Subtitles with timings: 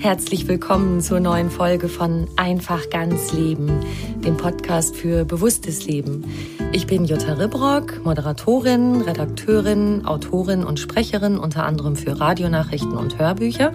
[0.00, 3.84] Herzlich willkommen zur neuen Folge von Einfach ganz Leben,
[4.24, 6.24] dem Podcast für bewusstes Leben.
[6.72, 13.74] Ich bin Jutta Ribrock, Moderatorin, Redakteurin, Autorin und Sprecherin unter anderem für Radionachrichten und Hörbücher.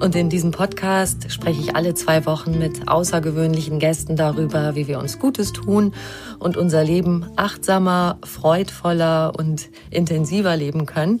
[0.00, 5.00] Und in diesem Podcast spreche ich alle zwei Wochen mit außergewöhnlichen Gästen darüber, wie wir
[5.00, 5.94] uns Gutes tun
[6.38, 11.20] und unser Leben achtsamer, freudvoller und intensiver leben können.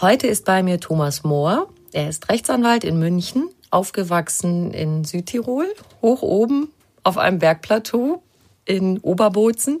[0.00, 1.66] Heute ist bei mir Thomas Mohr.
[1.90, 5.66] Er ist Rechtsanwalt in München, aufgewachsen in Südtirol,
[6.00, 6.68] hoch oben
[7.02, 8.22] auf einem Bergplateau
[8.64, 9.80] in Oberbozen.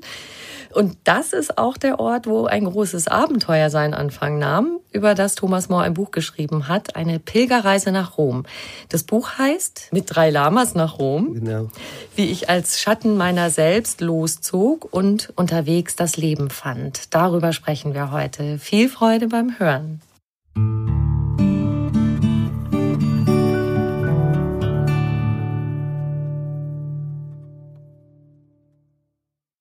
[0.72, 5.34] Und das ist auch der Ort, wo ein großes Abenteuer seinen Anfang nahm, über das
[5.34, 8.44] Thomas More ein Buch geschrieben hat, eine Pilgerreise nach Rom.
[8.88, 11.68] Das Buch heißt Mit drei Lamas nach Rom, genau.
[12.16, 17.14] wie ich als Schatten meiner selbst loszog und unterwegs das Leben fand.
[17.14, 18.58] Darüber sprechen wir heute.
[18.58, 20.00] Viel Freude beim Hören.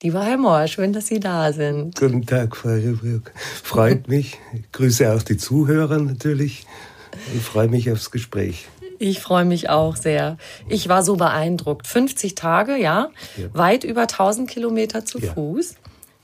[0.04, 1.96] Lieber Herr Mohr, schön, dass Sie da sind.
[2.00, 3.32] Guten Tag, Frau Rübrück.
[3.62, 4.40] Freut mich.
[4.52, 6.66] Ich grüße auch die Zuhörer natürlich.
[7.36, 8.68] Ich freue mich aufs Gespräch.
[8.98, 10.38] Ich freue mich auch sehr.
[10.68, 11.86] Ich war so beeindruckt.
[11.86, 13.46] 50 Tage, ja, ja.
[13.54, 15.34] weit über 1000 Kilometer zu ja.
[15.34, 15.76] Fuß,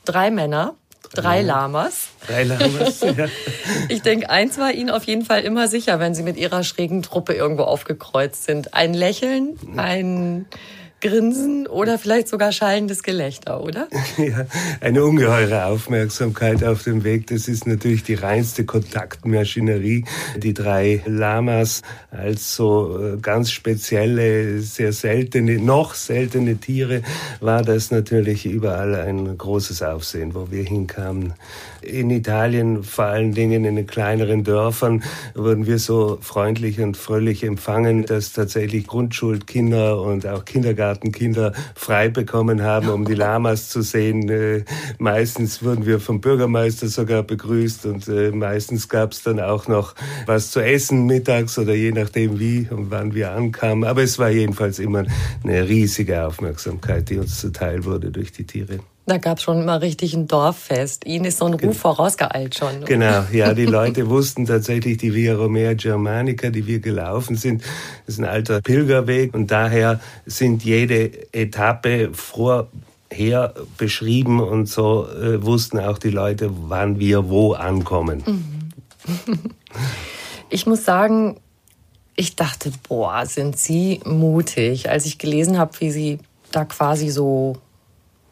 [0.06, 0.74] drei Männer,
[1.14, 2.08] drei Lamas.
[2.26, 3.28] Drei Lamas, ja.
[3.90, 7.04] Ich denke, eins war Ihnen auf jeden Fall immer sicher, wenn Sie mit Ihrer schrägen
[7.04, 8.74] Truppe irgendwo aufgekreuzt sind.
[8.74, 10.48] Ein Lächeln, ein
[11.00, 13.88] Grinsen oder vielleicht sogar schallendes Gelächter, oder?
[14.18, 14.48] Ja,
[14.82, 17.28] eine ungeheure Aufmerksamkeit auf dem Weg.
[17.28, 20.06] Das ist natürlich die reinste Kontaktmaschinerie.
[20.38, 27.04] Die drei Lamas als so äh, ganz spezielle, sehr seltene, noch seltene Tiere
[27.42, 31.34] war das natürlich überall ein großes Aufsehen, wo wir hinkamen
[31.88, 35.04] in Italien, vor allen Dingen in den kleineren Dörfern,
[35.34, 42.62] wurden wir so freundlich und fröhlich empfangen, dass tatsächlich Grundschulkinder und auch Kindergartenkinder frei bekommen
[42.62, 44.30] haben, um die Lamas zu sehen.
[44.30, 44.64] Äh,
[44.98, 49.96] meistens wurden wir vom Bürgermeister sogar begrüßt und äh, meistens gab es dann auch noch
[50.26, 53.84] was zu essen mittags oder je nachdem wie und wann wir ankamen.
[53.84, 55.06] Aber es war jedenfalls immer
[55.44, 58.80] eine riesige Aufmerksamkeit, die uns zuteil wurde durch die Tiere.
[59.08, 61.06] Da gab es schon immer richtig ein Dorffest.
[61.06, 62.84] Ihnen ist so ein Ruf vorausgeeilt schon.
[62.84, 67.64] Genau, ja, die Leute wussten tatsächlich die Via Romea Germanica, die wir gelaufen sind,
[68.06, 75.42] das ist ein alter Pilgerweg und daher sind jede Etappe vorher beschrieben und so äh,
[75.42, 78.24] wussten auch die Leute, wann wir wo ankommen.
[78.26, 79.38] Mhm.
[80.50, 81.38] Ich muss sagen,
[82.18, 86.20] ich dachte, boah, sind Sie mutig, als ich gelesen habe, wie Sie
[86.52, 87.56] da quasi so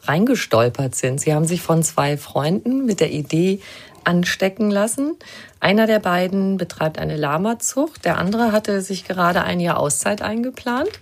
[0.08, 1.20] reingestolpert sind.
[1.22, 3.60] Sie haben sich von zwei Freunden mit der Idee
[4.04, 5.16] anstecken lassen.
[5.60, 11.00] Einer der beiden betreibt eine Lamazucht, der andere hatte sich gerade ein Jahr Auszeit eingeplant.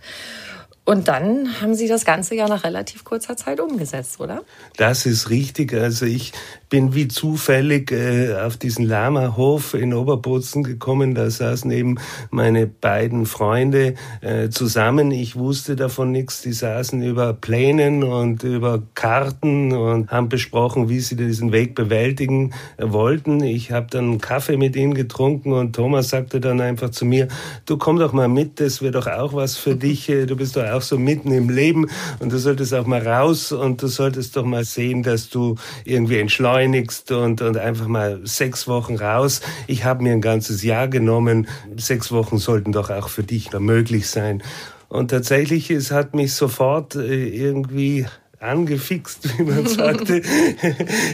[0.86, 4.44] Und dann haben Sie das Ganze ja nach relativ kurzer Zeit umgesetzt, oder?
[4.76, 5.74] Das ist richtig.
[5.74, 6.34] Also ich
[6.74, 11.16] bin wie zufällig äh, auf diesen Lama-Hof in Oberbozen gekommen.
[11.16, 12.00] Da saßen eben
[12.32, 15.12] meine beiden Freunde äh, zusammen.
[15.12, 16.42] Ich wusste davon nichts.
[16.42, 22.54] Die saßen über Plänen und über Karten und haben besprochen, wie sie diesen Weg bewältigen
[22.76, 23.42] äh, wollten.
[23.42, 27.30] Ich habe dann einen Kaffee mit ihnen getrunken und Thomas sagte dann einfach zu mir,
[27.68, 30.10] du komm doch mal mit, das wäre doch auch was für dich.
[30.10, 31.88] Äh, du bist doch auch so mitten im Leben
[32.20, 35.56] und du solltest auch mal raus und du solltest doch mal sehen, dass du
[35.86, 39.42] irgendwie entschleunigst und, und einfach mal sechs Wochen raus.
[39.68, 41.48] Ich habe mir ein ganzes Jahr genommen.
[41.78, 44.42] Sechs Wochen sollten doch auch für dich möglich sein.
[44.90, 48.06] Und tatsächlich, es hat mich sofort äh, irgendwie
[48.44, 50.22] angefixt, wie man sagte.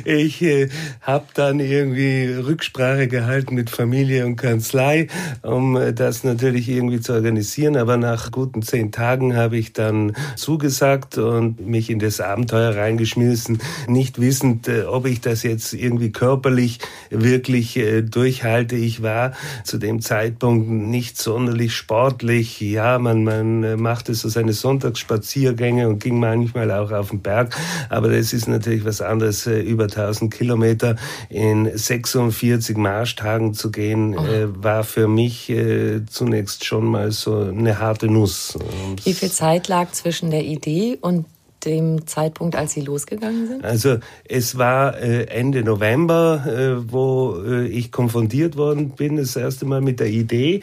[0.05, 0.69] ich äh,
[1.01, 5.07] habe dann irgendwie Rücksprache gehalten mit Familie und Kanzlei,
[5.43, 7.77] um äh, das natürlich irgendwie zu organisieren.
[7.77, 13.59] Aber nach guten zehn Tagen habe ich dann zugesagt und mich in das Abenteuer reingeschmissen,
[13.87, 16.79] nicht wissend, äh, ob ich das jetzt irgendwie körperlich
[17.09, 18.75] wirklich äh, durchhalte.
[18.75, 19.33] Ich war
[19.63, 22.59] zu dem Zeitpunkt nicht sonderlich sportlich.
[22.59, 27.55] Ja, man, man äh, machte so seine Sonntagsspaziergänge und ging manchmal auch auf den Berg.
[27.89, 30.95] Aber das ist natürlich was anderes, äh, über 1000 Kilometer
[31.29, 34.23] in 46 Marschtagen zu gehen, oh.
[34.63, 38.57] war für mich äh, zunächst schon mal so eine harte Nuss.
[39.03, 41.25] Wie viel Zeit lag zwischen der Idee und
[41.65, 43.65] dem Zeitpunkt, als Sie losgegangen sind?
[43.65, 47.37] Also es war Ende November, wo
[47.69, 50.61] ich konfrontiert worden bin, das erste Mal mit der Idee.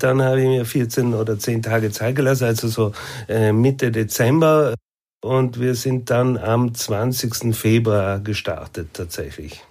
[0.00, 2.92] Dann habe ich mir 14 oder 10 Tage Zeit gelassen, also so
[3.52, 4.74] Mitte Dezember.
[5.22, 7.54] Und wir sind dann am 20.
[7.54, 9.62] Februar gestartet tatsächlich.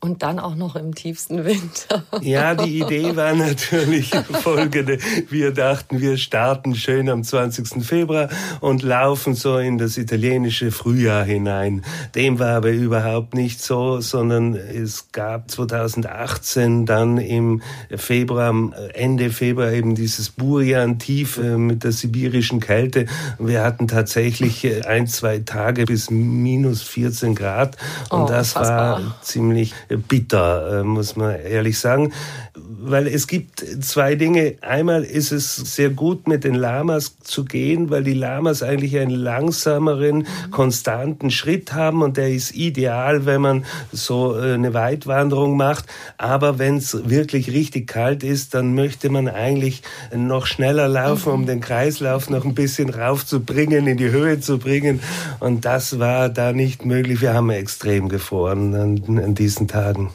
[0.00, 2.04] Und dann auch noch im tiefsten Winter.
[2.20, 4.10] Ja, die Idee war natürlich
[4.42, 4.98] folgende.
[5.28, 7.84] Wir dachten, wir starten schön am 20.
[7.84, 8.28] Februar
[8.60, 11.84] und laufen so in das italienische Frühjahr hinein.
[12.14, 17.62] Dem war aber überhaupt nicht so, sondern es gab 2018 dann im
[17.96, 18.54] Februar,
[18.94, 23.06] Ende Februar eben dieses Burian-Tief äh, mit der sibirischen Kälte.
[23.40, 27.76] Wir hatten tatsächlich äh, ein, zwei Tage bis minus 14 Grad
[28.10, 32.12] und oh, das war ziemlich bitter, äh, muss man ehrlich sagen.
[32.54, 34.56] Weil es gibt zwei Dinge.
[34.60, 39.10] Einmal ist es sehr gut, mit den Lamas zu gehen, weil die Lamas eigentlich einen
[39.10, 45.86] langsameren, konstanten Schritt haben und der ist ideal, wenn man so äh, eine Weitwanderung macht.
[46.18, 49.82] Aber wenn es wirklich richtig kalt ist, dann möchte man eigentlich
[50.14, 55.00] noch schneller laufen, um den Kreislauf noch ein bisschen raufzubringen, in die Höhe zu bringen.
[55.40, 57.20] Und das war da nicht möglich.
[57.20, 59.77] Wir haben extrem gefroren an, an diesen Tagen.
[59.78, 60.10] Tagen.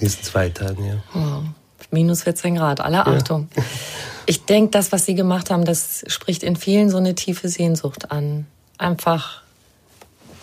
[0.00, 0.96] Diesen zwei Tagen, ja.
[1.14, 1.42] Oh,
[1.90, 3.48] minus 14 Grad, alle Achtung.
[3.56, 3.62] Ja.
[4.26, 8.12] Ich denke, das, was Sie gemacht haben, das spricht in vielen so eine tiefe Sehnsucht
[8.12, 8.46] an.
[8.78, 9.42] Einfach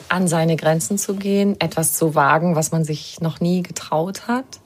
[0.09, 4.59] an seine Grenzen zu gehen, etwas zu wagen, was man sich noch nie getraut hat.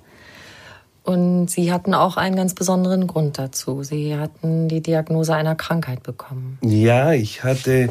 [1.11, 3.83] Und Sie hatten auch einen ganz besonderen Grund dazu.
[3.83, 6.57] Sie hatten die Diagnose einer Krankheit bekommen.
[6.61, 7.89] Ja, ich hatte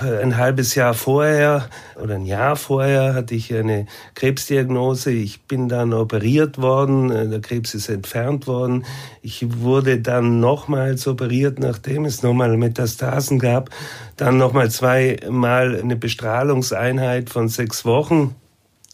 [0.00, 1.68] ein halbes Jahr vorher
[2.02, 5.10] oder ein Jahr vorher hatte ich eine Krebsdiagnose.
[5.10, 8.84] Ich bin dann operiert worden, der Krebs ist entfernt worden.
[9.20, 13.70] Ich wurde dann nochmals operiert, nachdem es nochmal Metastasen gab.
[14.16, 18.34] Dann nochmal zweimal eine Bestrahlungseinheit von sechs Wochen.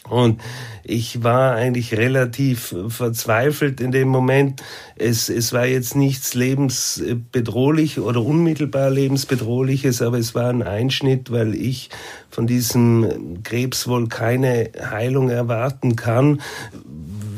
[0.08, 0.40] Und
[0.82, 4.62] ich war eigentlich relativ verzweifelt in dem Moment.
[4.96, 11.54] Es, es war jetzt nichts lebensbedrohlich oder unmittelbar lebensbedrohliches, aber es war ein Einschnitt, weil
[11.54, 11.90] ich
[12.30, 16.40] von diesem Krebs wohl keine Heilung erwarten kann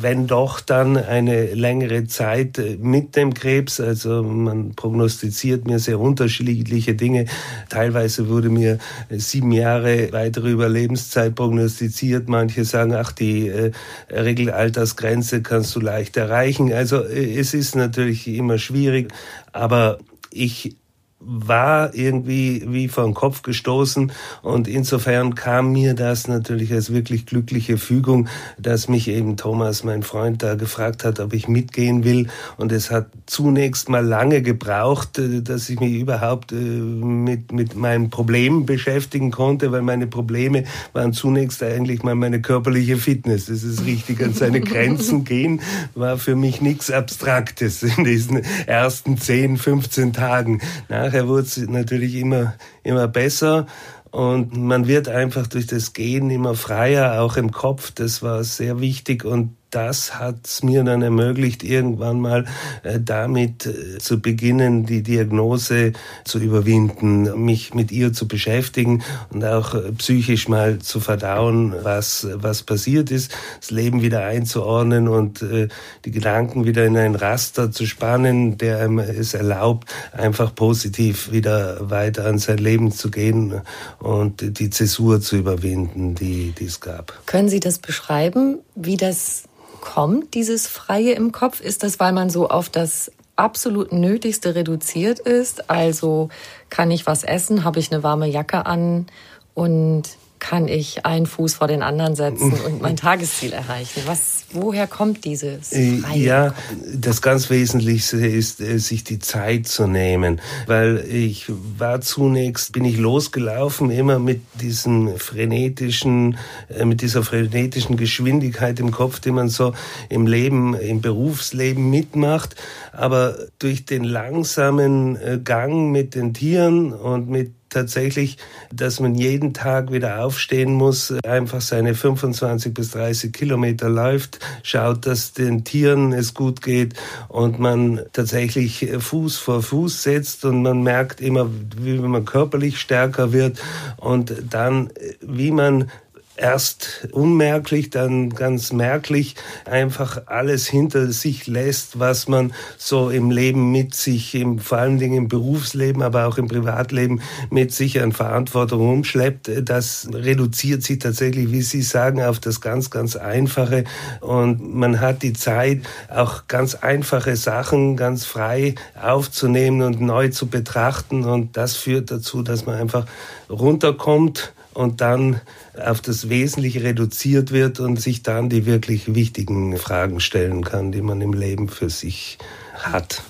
[0.03, 3.81] wenn doch dann eine längere Zeit mit dem Krebs.
[3.81, 7.27] Also man prognostiziert mir sehr unterschiedliche Dinge.
[7.69, 8.79] Teilweise wurde mir
[9.11, 12.29] sieben Jahre weitere Überlebenszeit prognostiziert.
[12.29, 13.73] Manche sagen, ach, die äh,
[14.11, 16.73] Regelaltersgrenze kannst du leicht erreichen.
[16.73, 19.13] Also äh, es ist natürlich immer schwierig,
[19.53, 19.99] aber
[20.31, 20.77] ich
[21.25, 24.13] war irgendwie wie vor den Kopf gestoßen
[24.43, 30.03] und insofern kam mir das natürlich als wirklich glückliche Fügung, dass mich eben Thomas, mein
[30.03, 35.19] Freund, da gefragt hat, ob ich mitgehen will und es hat zunächst mal lange gebraucht,
[35.19, 40.65] äh, dass ich mich überhaupt äh, mit, mit meinen Problemen beschäftigen konnte, weil meine Probleme
[40.93, 43.47] waren zunächst eigentlich mal meine körperliche Fitness.
[43.47, 45.61] Das ist richtig, an seine Grenzen gehen
[45.95, 50.61] war für mich nichts Abstraktes in diesen ersten 10, 15 Tagen.
[50.89, 53.67] Nach nachher wurde es natürlich immer, immer besser.
[54.11, 57.93] Und man wird einfach durch das Gehen immer freier, auch im Kopf.
[57.93, 59.25] Das war sehr wichtig.
[59.25, 62.45] Und das hat es mir dann ermöglicht, irgendwann mal
[62.83, 69.45] äh, damit äh, zu beginnen, die Diagnose zu überwinden, mich mit ihr zu beschäftigen und
[69.45, 75.41] auch äh, psychisch mal zu verdauen, was, was passiert ist, das Leben wieder einzuordnen und
[75.41, 75.69] äh,
[76.05, 81.91] die Gedanken wieder in ein Raster zu spannen, der einem es erlaubt, einfach positiv wieder
[81.91, 83.63] weiter an sein Leben zu gehen
[83.99, 87.23] und die Zäsur zu überwinden, die, die es gab.
[87.25, 89.45] Können Sie das beschreiben, wie das
[89.83, 91.61] kommt, dieses Freie im Kopf?
[91.61, 95.69] Ist das, weil man so auf das absolut Nötigste reduziert ist?
[95.69, 96.31] Also
[96.71, 99.07] kann ich was essen, habe ich eine warme Jacke an
[99.53, 100.05] und
[100.43, 104.03] kann ich einen Fuß vor den anderen setzen und mein Tagesziel erreichen?
[104.07, 105.73] Was, woher kommt dieses?
[105.73, 106.55] Äh, Freie ja,
[106.93, 111.47] das ganz Wesentlichste ist, äh, sich die Zeit zu nehmen, weil ich
[111.79, 116.37] war zunächst, bin ich losgelaufen, immer mit diesem frenetischen,
[116.69, 119.75] äh, mit dieser frenetischen Geschwindigkeit im Kopf, die man so
[120.09, 122.57] im Leben, im Berufsleben mitmacht,
[122.93, 128.39] aber durch den langsamen Gang mit den Tieren und mit tatsächlich,
[128.73, 135.07] dass man jeden Tag wieder aufstehen muss, einfach seine 25 bis 30 Kilometer läuft, schaut,
[135.07, 136.95] dass den Tieren es gut geht
[137.29, 143.33] und man tatsächlich Fuß vor Fuß setzt und man merkt immer, wie man körperlich stärker
[143.33, 143.61] wird
[143.97, 145.91] und dann, wie man
[146.37, 149.35] erst unmerklich, dann ganz merklich
[149.65, 154.99] einfach alles hinter sich lässt, was man so im Leben mit sich, im, vor allen
[154.99, 157.21] Dingen im Berufsleben, aber auch im Privatleben
[157.51, 159.51] mit sich an Verantwortung umschleppt.
[159.63, 163.85] Das reduziert sich tatsächlich, wie Sie sagen, auf das ganz, ganz Einfache.
[164.21, 170.47] Und man hat die Zeit, auch ganz einfache Sachen ganz frei aufzunehmen und neu zu
[170.47, 171.25] betrachten.
[171.25, 173.07] Und das führt dazu, dass man einfach
[173.51, 175.41] runterkommt und dann
[175.77, 181.03] auf das Wesentliche reduziert wird und sich dann die wirklich wichtigen Fragen stellen kann, die
[181.03, 182.39] man im Leben für sich
[182.75, 183.23] hat.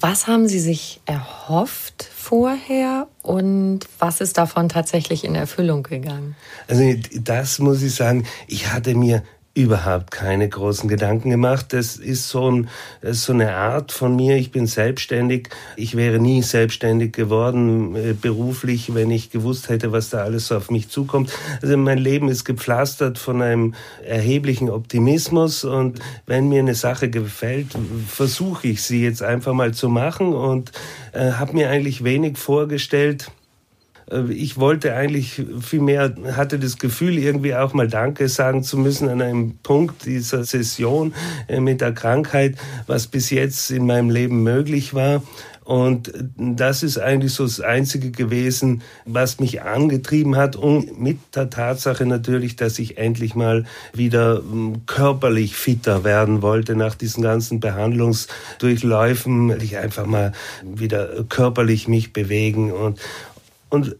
[0.00, 6.36] Was haben Sie sich erhofft vorher und was ist davon tatsächlich in Erfüllung gegangen?
[6.68, 11.72] Also das muss ich sagen, ich hatte mir überhaupt keine großen Gedanken gemacht.
[11.72, 12.68] Das ist so, ein,
[13.02, 14.36] so eine Art von mir.
[14.36, 15.48] Ich bin selbstständig.
[15.76, 20.56] Ich wäre nie selbstständig geworden äh, beruflich, wenn ich gewusst hätte, was da alles so
[20.56, 21.32] auf mich zukommt.
[21.62, 23.74] Also mein Leben ist gepflastert von einem
[24.06, 27.68] erheblichen Optimismus und wenn mir eine Sache gefällt,
[28.06, 30.70] versuche ich sie jetzt einfach mal zu machen und
[31.12, 33.32] äh, habe mir eigentlich wenig vorgestellt
[34.28, 39.08] ich wollte eigentlich viel mehr, hatte das Gefühl, irgendwie auch mal Danke sagen zu müssen
[39.08, 41.14] an einem Punkt dieser Session
[41.48, 45.22] äh, mit der Krankheit, was bis jetzt in meinem Leben möglich war.
[45.70, 51.48] Und das ist eigentlich so das Einzige gewesen, was mich angetrieben hat und mit der
[51.48, 57.60] Tatsache natürlich, dass ich endlich mal wieder hm, körperlich fitter werden wollte nach diesen ganzen
[57.60, 59.60] Behandlungsdurchläufen.
[59.60, 60.32] Ich einfach mal
[60.64, 62.98] wieder körperlich mich bewegen und,
[63.70, 63.96] und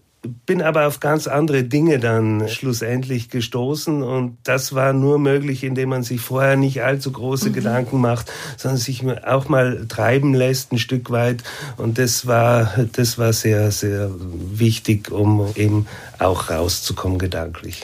[0.46, 5.88] bin aber auf ganz andere Dinge dann schlussendlich gestoßen und das war nur möglich, indem
[5.88, 7.54] man sich vorher nicht allzu große mhm.
[7.54, 11.42] Gedanken macht, sondern sich auch mal treiben lässt ein Stück weit
[11.78, 15.86] und das war das war sehr sehr wichtig, um eben
[16.18, 17.82] auch rauszukommen gedanklich.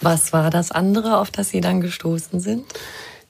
[0.00, 2.64] Was war das andere, auf das Sie dann gestoßen sind?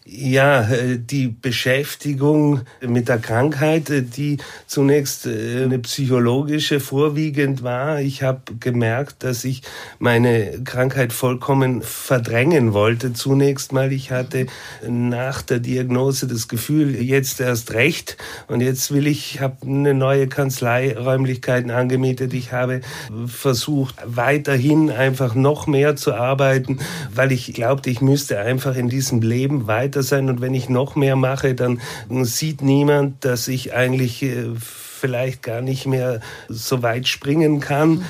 [0.09, 4.37] Ja, äh, die Beschäftigung mit der Krankheit, äh, die
[4.69, 8.01] zunächst äh, eine psychologische vorwiegend war.
[8.01, 9.63] Ich habe gemerkt, dass ich
[9.99, 13.15] meine Krankheit vollkommen verdrängen wollte.
[13.15, 14.47] Zunächst mal, ich hatte
[14.89, 20.29] nach der Diagnose das Gefühl, jetzt erst recht und jetzt will ich, habe eine neue
[20.29, 22.33] Kanzlei, Räumlichkeiten angemietet.
[22.33, 22.81] Ich habe
[23.27, 26.79] versucht, weiterhin einfach noch mehr zu arbeiten,
[27.13, 30.69] weil ich glaubte, ich müsste einfach in diesem Leben weiter weiter sein und wenn ich
[30.69, 36.83] noch mehr mache, dann sieht niemand, dass ich eigentlich äh, vielleicht gar nicht mehr so
[36.83, 38.05] weit springen kann.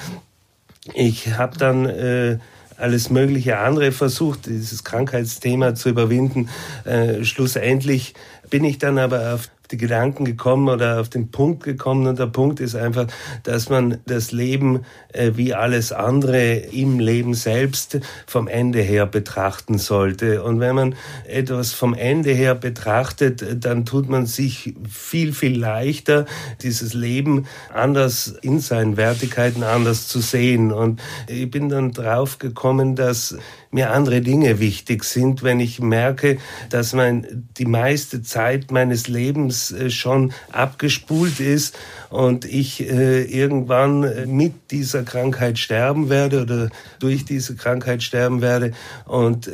[0.94, 2.38] Ich habe dann äh,
[2.76, 6.48] alles mögliche andere versucht, dieses Krankheitsthema zu überwinden.
[6.84, 8.14] Äh, schlussendlich
[8.50, 12.26] bin ich dann aber auf die Gedanken gekommen oder auf den Punkt gekommen und der
[12.26, 13.06] Punkt ist einfach,
[13.42, 19.78] dass man das Leben äh, wie alles andere im Leben selbst vom Ende her betrachten
[19.78, 20.42] sollte.
[20.42, 20.94] Und wenn man
[21.26, 26.26] etwas vom Ende her betrachtet, dann tut man sich viel, viel leichter,
[26.62, 30.72] dieses Leben anders in seinen Wertigkeiten anders zu sehen.
[30.72, 33.36] Und ich bin dann drauf gekommen, dass
[33.76, 36.38] mir andere Dinge wichtig sind, wenn ich merke,
[36.70, 41.76] dass mein, die meiste Zeit meines Lebens äh, schon abgespult ist
[42.08, 48.40] und ich äh, irgendwann äh, mit dieser Krankheit sterben werde oder durch diese Krankheit sterben
[48.40, 48.72] werde.
[49.04, 49.50] Und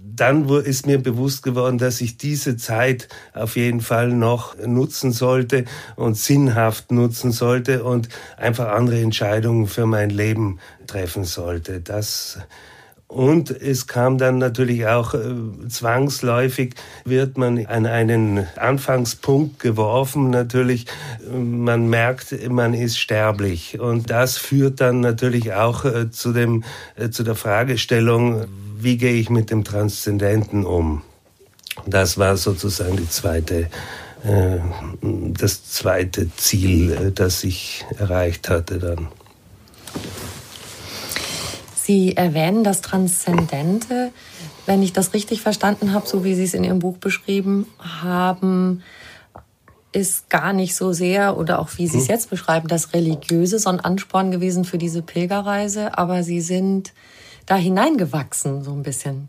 [0.00, 5.66] dann ist mir bewusst geworden, dass ich diese Zeit auf jeden Fall noch nutzen sollte
[5.96, 11.82] und sinnhaft nutzen sollte und einfach andere Entscheidungen für mein Leben treffen sollte.
[11.82, 12.38] Das
[13.08, 15.34] und es kam dann natürlich auch äh,
[15.68, 20.30] zwangsläufig, wird man an einen Anfangspunkt geworfen.
[20.30, 20.86] Natürlich,
[21.24, 23.78] äh, man merkt, man ist sterblich.
[23.78, 26.64] Und das führt dann natürlich auch äh, zu, dem,
[26.96, 28.46] äh, zu der Fragestellung,
[28.78, 31.02] wie gehe ich mit dem Transzendenten um?
[31.86, 33.68] Das war sozusagen die zweite,
[34.24, 34.58] äh,
[35.00, 39.08] das zweite Ziel, äh, das ich erreicht hatte dann.
[41.86, 44.10] Sie erwähnen das Transzendente.
[44.66, 48.82] Wenn ich das richtig verstanden habe, so wie Sie es in Ihrem Buch beschrieben haben,
[49.92, 52.10] ist gar nicht so sehr oder auch wie Sie es hm.
[52.10, 56.92] jetzt beschreiben, das Religiöse so ein Ansporn gewesen für diese Pilgerreise, aber Sie sind
[57.46, 59.28] da hineingewachsen so ein bisschen.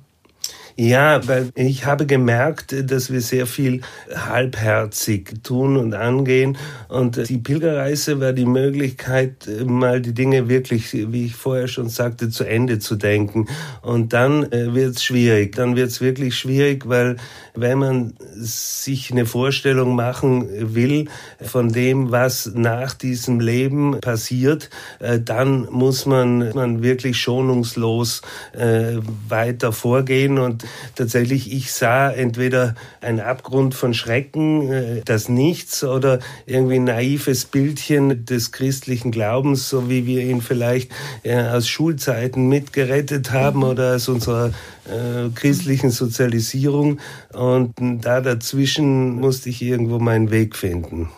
[0.79, 3.81] Ja, weil ich habe gemerkt, dass wir sehr viel
[4.13, 6.55] halbherzig tun und angehen.
[6.87, 12.29] Und die Pilgerreise war die Möglichkeit, mal die Dinge wirklich, wie ich vorher schon sagte,
[12.29, 13.47] zu Ende zu denken.
[13.81, 15.55] Und dann äh, wird es schwierig.
[15.55, 17.15] Dann wird es wirklich schwierig, weil
[17.55, 21.05] wenn man sich eine Vorstellung machen will
[21.41, 24.69] von dem, was nach diesem Leben passiert,
[24.99, 28.21] äh, dann muss man, man wirklich schonungslos
[28.53, 30.37] äh, weiter vorgehen.
[30.37, 36.85] Und tatsächlich, ich sah entweder einen Abgrund von Schrecken, äh, das Nichts oder irgendwie ein
[36.85, 40.91] naives Bildchen des christlichen Glaubens, so wie wir ihn vielleicht
[41.25, 43.65] aus Schulzeiten mitgerettet haben mhm.
[43.65, 44.51] oder aus unserer
[44.85, 46.99] äh, christlichen Sozialisierung.
[47.33, 51.09] Und da dazwischen musste ich irgendwo meinen Weg finden.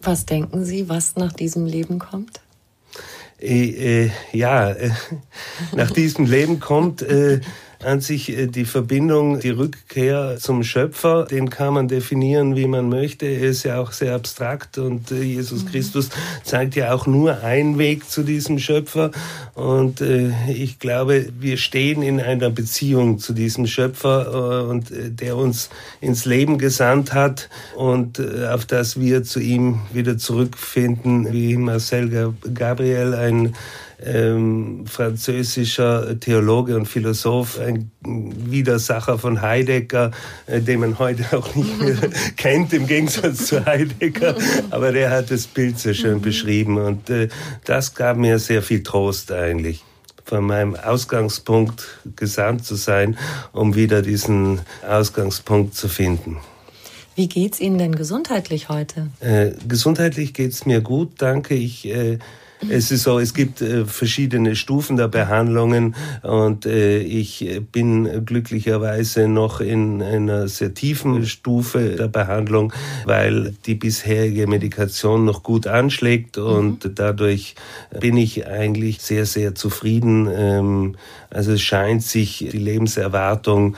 [0.00, 2.40] Was denken Sie, was nach diesem Leben kommt?
[3.40, 4.90] Äh, äh, ja, äh,
[5.76, 7.04] nach diesem Leben kommt
[7.84, 12.88] an sich äh, die Verbindung, die Rückkehr zum Schöpfer, den kann man definieren, wie man
[12.88, 13.26] möchte.
[13.26, 15.68] Er ist ja auch sehr abstrakt und äh, Jesus mhm.
[15.68, 16.08] Christus
[16.44, 19.10] zeigt ja auch nur einen Weg zu diesem Schöpfer.
[19.54, 25.68] Und äh, ich glaube, wir stehen in einer Beziehung zu diesem Schöpfer und der uns
[26.00, 33.14] ins Leben gesandt hat und auf das wir zu ihm wieder zurückfinden, wie Marcel Gabriel,
[33.14, 33.54] ein
[34.04, 40.10] ähm, französischer Theologe und Philosoph, ein Widersacher von Heidegger,
[40.46, 41.96] äh, den man heute auch nicht mehr
[42.36, 44.36] kennt, im Gegensatz zu Heidegger.
[44.70, 46.22] Aber der hat das Bild sehr schön mhm.
[46.22, 47.28] beschrieben und äh,
[47.64, 49.84] das gab mir sehr viel Trost eigentlich
[50.24, 51.84] von meinem Ausgangspunkt
[52.16, 53.18] gesandt zu sein,
[53.52, 56.38] um wieder diesen Ausgangspunkt zu finden.
[57.14, 59.08] Wie geht's Ihnen denn gesundheitlich heute?
[59.20, 61.54] Äh, gesundheitlich geht's mir gut, danke.
[61.54, 62.18] Ich äh,
[62.68, 69.28] es ist so, es gibt äh, verschiedene Stufen der Behandlungen und äh, ich bin glücklicherweise
[69.28, 72.72] noch in einer sehr tiefen Stufe der Behandlung,
[73.04, 76.94] weil die bisherige Medikation noch gut anschlägt und mhm.
[76.94, 77.54] dadurch
[78.00, 80.28] bin ich eigentlich sehr, sehr zufrieden.
[80.32, 80.96] Ähm,
[81.30, 83.76] also es scheint sich die Lebenserwartung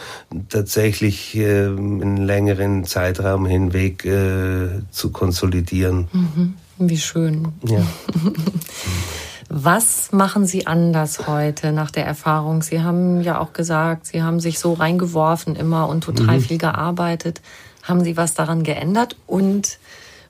[0.49, 6.09] tatsächlich äh, einen längeren Zeitraum hinweg äh, zu konsolidieren.
[6.13, 6.55] Mhm.
[6.79, 7.53] Wie schön.
[7.67, 7.83] Ja.
[9.49, 12.63] Was machen Sie anders heute nach der Erfahrung?
[12.63, 16.43] Sie haben ja auch gesagt, Sie haben sich so reingeworfen immer und total mhm.
[16.43, 17.41] viel gearbeitet.
[17.83, 19.79] Haben Sie was daran geändert und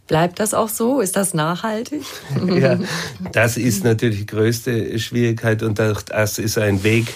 [0.06, 1.00] Bleibt das auch so?
[1.00, 2.02] Ist das nachhaltig?
[2.46, 2.78] ja,
[3.32, 7.14] das ist natürlich die größte Schwierigkeit und das ist ein Weg,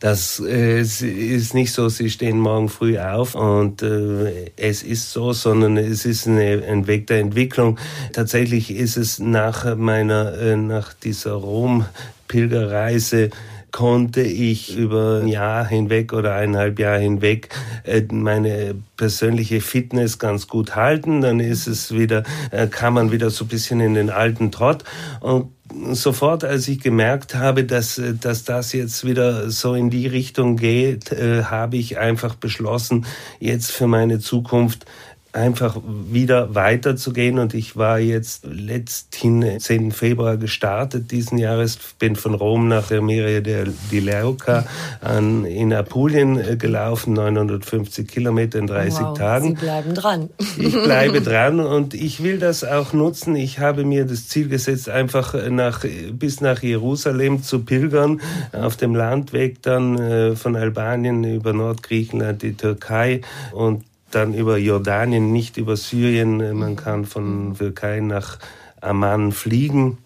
[0.00, 5.32] das äh, ist nicht so, sie stehen morgen früh auf und äh, es ist so,
[5.32, 7.78] sondern es ist eine, ein Weg der Entwicklung.
[8.12, 13.30] Tatsächlich ist es nach meiner, äh, nach dieser Rom-Pilgerreise
[13.72, 17.48] konnte ich über ein Jahr hinweg oder eineinhalb Jahre hinweg
[17.84, 21.22] äh, meine persönliche Fitness ganz gut halten.
[21.22, 24.84] Dann ist es wieder, äh, kann man wieder so ein bisschen in den alten Trott
[25.20, 25.50] und
[25.92, 31.12] sofort, als ich gemerkt habe, dass, dass das jetzt wieder so in die Richtung geht,
[31.12, 33.06] äh, habe ich einfach beschlossen,
[33.40, 34.86] jetzt für meine Zukunft
[35.32, 37.38] einfach wieder weiterzugehen.
[37.38, 39.92] Und ich war jetzt letzten 10.
[39.92, 44.66] Februar gestartet diesen Jahres, bin von Rom nach Emiria di Leuca
[45.00, 49.48] an, in Apulien äh, gelaufen, 950 Kilometer in 30 wow, Tagen.
[49.48, 50.30] Sie bleiben dran.
[50.58, 53.34] Ich bleibe dran und ich will das auch nutzen.
[53.34, 58.20] Ich habe mir das Ziel gesetzt, einfach nach, bis nach Jerusalem zu pilgern,
[58.52, 65.32] auf dem Landweg dann äh, von Albanien über Nordgriechenland, die Türkei und dann über Jordanien,
[65.32, 66.56] nicht über Syrien.
[66.56, 68.38] Man kann von Türkei nach
[68.80, 69.98] Amman fliegen.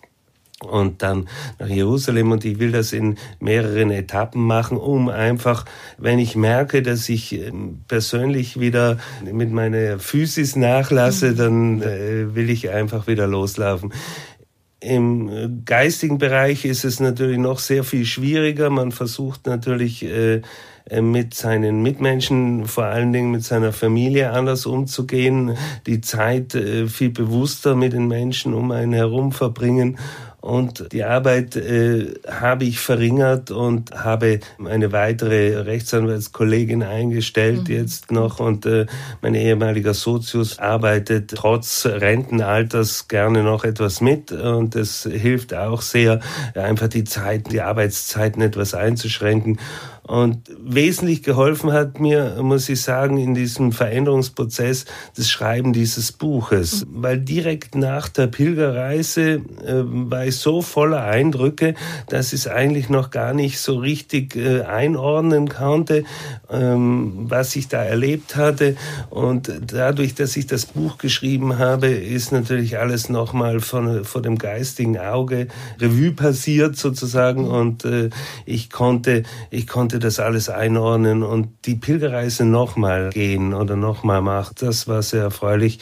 [0.63, 5.67] und dann nach Jerusalem und ich will das in mehreren Etappen machen, um einfach,
[5.99, 8.97] wenn ich merke, dass ich ähm, persönlich wieder
[9.31, 11.37] mit meiner Physis nachlasse, mhm.
[11.37, 13.93] dann äh, will ich einfach wieder loslaufen.
[14.81, 18.71] Im äh, geistigen Bereich ist es natürlich noch sehr viel schwieriger.
[18.71, 20.43] Man versucht natürlich äh, äh,
[21.01, 27.11] mit seinen Mitmenschen, vor allen Dingen mit seiner Familie anders umzugehen, die Zeit äh, viel
[27.11, 29.99] bewusster mit den Menschen um einen herum verbringen
[30.47, 37.75] und die Arbeit äh, habe ich verringert und habe eine weitere Rechtsanwaltskollegin eingestellt mhm.
[37.75, 38.39] jetzt noch.
[38.39, 38.87] Und äh,
[39.23, 44.31] mein ehemaliger Sozius arbeitet trotz Rentenalters gerne noch etwas mit.
[44.31, 46.21] Und es hilft auch sehr,
[46.55, 49.59] einfach die Zeiten, die Arbeitszeiten etwas einzuschränken.
[50.07, 54.85] Und wesentlich geholfen hat mir, muss ich sagen, in diesem Veränderungsprozess
[55.17, 56.87] das Schreiben dieses Buches.
[56.89, 61.75] Weil direkt nach der Pilgerreise äh, war ich so voller Eindrücke,
[62.09, 66.05] dass ich es eigentlich noch gar nicht so richtig äh, einordnen konnte,
[66.51, 68.77] ähm, was ich da erlebt hatte.
[69.11, 74.99] Und dadurch, dass ich das Buch geschrieben habe, ist natürlich alles nochmal vor dem geistigen
[74.99, 75.49] Auge
[75.81, 77.49] Revue passiert sozusagen.
[77.49, 78.11] Und äh,
[78.45, 84.21] ich konnte, ich konnte konnte das alles einordnen und die Pilgerreise nochmal gehen oder nochmal
[84.21, 84.55] machen.
[84.61, 85.79] Das war sehr erfreulich.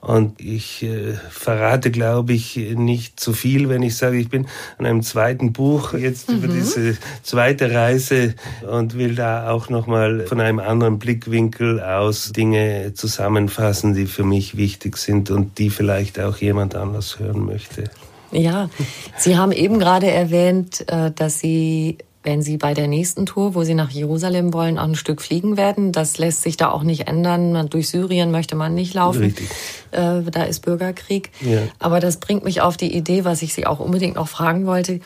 [0.00, 4.46] Und ich äh, verrate, glaube ich, nicht zu viel, wenn ich sage, ich bin
[4.78, 6.36] an einem zweiten Buch jetzt mhm.
[6.36, 12.94] über diese zweite Reise und will da auch nochmal von einem anderen Blickwinkel aus Dinge
[12.94, 17.84] zusammenfassen, die für mich wichtig sind und die vielleicht auch jemand anders hören möchte.
[18.32, 18.70] Ja,
[19.18, 23.62] Sie haben eben gerade erwähnt, äh, dass Sie wenn Sie bei der nächsten Tour, wo
[23.62, 25.92] Sie nach Jerusalem wollen, auch ein Stück fliegen werden.
[25.92, 27.68] Das lässt sich da auch nicht ändern.
[27.70, 29.22] Durch Syrien möchte man nicht laufen.
[29.22, 29.48] Richtig.
[29.92, 31.30] Äh, da ist Bürgerkrieg.
[31.40, 31.60] Ja.
[31.78, 35.00] Aber das bringt mich auf die Idee, was ich Sie auch unbedingt noch fragen wollte.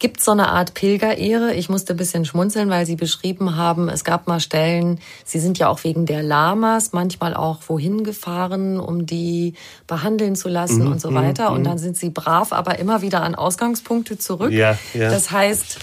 [0.00, 1.54] Gibt es so eine Art Pilgerehre?
[1.54, 5.56] Ich musste ein bisschen schmunzeln, weil Sie beschrieben haben, es gab mal Stellen, Sie sind
[5.58, 9.54] ja auch wegen der Lamas manchmal auch wohin gefahren, um die
[9.86, 11.50] behandeln zu lassen mhm, und so weiter.
[11.50, 14.50] Mhm, und dann sind Sie brav, aber immer wieder an Ausgangspunkte zurück.
[14.50, 15.10] Ja, ja.
[15.10, 15.78] Das heißt,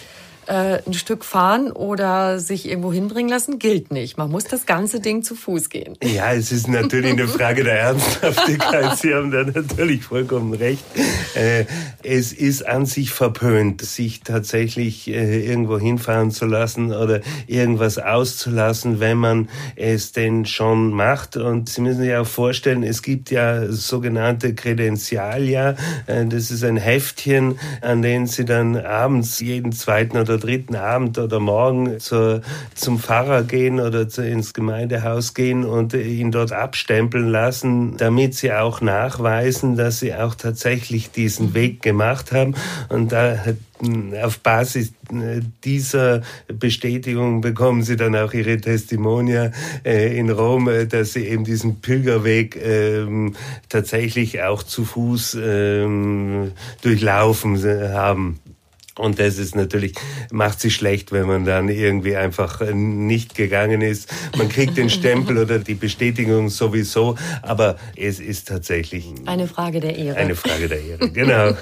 [0.51, 4.17] äh, ein Stück fahren oder sich irgendwo hinbringen lassen, gilt nicht.
[4.17, 5.97] Man muss das ganze Ding zu Fuß gehen.
[6.03, 8.97] Ja, es ist natürlich eine Frage der Ernsthaftigkeit.
[9.01, 10.83] Sie haben da natürlich vollkommen recht.
[11.35, 11.65] Äh,
[12.03, 18.99] es ist an sich verpönt, sich tatsächlich äh, irgendwo hinfahren zu lassen oder irgendwas auszulassen,
[18.99, 21.37] wenn man es denn schon macht.
[21.37, 25.75] Und Sie müssen sich auch vorstellen, es gibt ja sogenannte Kredenzialia.
[26.07, 31.39] Das ist ein Heftchen, an denen Sie dann abends jeden zweiten oder dritten Abend oder
[31.39, 32.41] morgen zur,
[32.75, 38.51] zum Pfarrer gehen oder zu, ins Gemeindehaus gehen und ihn dort abstempeln lassen, damit sie
[38.51, 42.55] auch nachweisen, dass sie auch tatsächlich diesen Weg gemacht haben.
[42.89, 43.37] Und da
[44.21, 49.51] auf Basis äh, dieser Bestätigung bekommen sie dann auch ihre Testimonia
[49.83, 53.35] äh, in Rom, äh, dass sie eben diesen Pilgerweg ähm,
[53.69, 56.51] tatsächlich auch zu Fuß ähm,
[56.81, 57.61] durchlaufen
[57.93, 58.39] haben.
[58.97, 59.93] Und das ist natürlich,
[60.31, 64.09] macht sich schlecht, wenn man dann irgendwie einfach nicht gegangen ist.
[64.37, 69.97] Man kriegt den Stempel oder die Bestätigung sowieso, aber es ist tatsächlich eine Frage der
[69.97, 70.17] Ehre.
[70.17, 71.53] Eine Frage der Ehre, genau.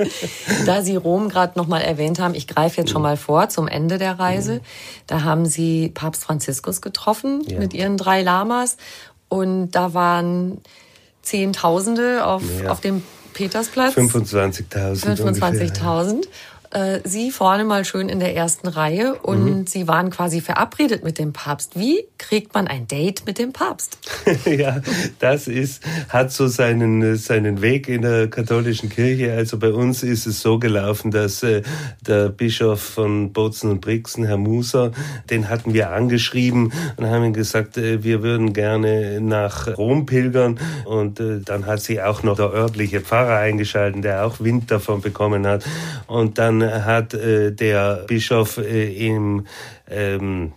[0.66, 3.98] da Sie Rom gerade nochmal erwähnt haben, ich greife jetzt schon mal vor zum Ende
[3.98, 4.62] der Reise.
[5.06, 7.58] Da haben Sie Papst Franziskus getroffen ja.
[7.58, 8.78] mit Ihren drei Lamas
[9.28, 10.58] und da waren
[11.20, 12.70] Zehntausende auf, ja.
[12.70, 13.02] auf dem
[13.34, 13.94] Petersplatz.
[13.94, 15.04] 25.000.
[15.04, 16.26] 25.000
[16.70, 19.66] äh, Sie vorne mal schön in der ersten Reihe und mhm.
[19.66, 21.78] Sie waren quasi verabredet mit dem Papst.
[21.78, 23.98] Wie kriegt man ein Date mit dem Papst?
[24.44, 24.80] ja,
[25.18, 29.32] das ist, hat so seinen, seinen Weg in der katholischen Kirche.
[29.32, 31.62] Also bei uns ist es so gelaufen, dass äh,
[32.06, 34.92] der Bischof von Bozen und Brixen, Herr Muser,
[35.28, 40.60] den hatten wir angeschrieben und haben ihm gesagt, äh, wir würden gerne nach Rom pilgern.
[40.84, 45.00] Und äh, dann hat sich auch noch der örtliche Pfarrer eingeschaltet, der auch Wind davon
[45.00, 45.64] bekommen hat.
[46.06, 49.46] Und dann hat äh, der Bischof äh, im
[49.88, 50.52] ähm,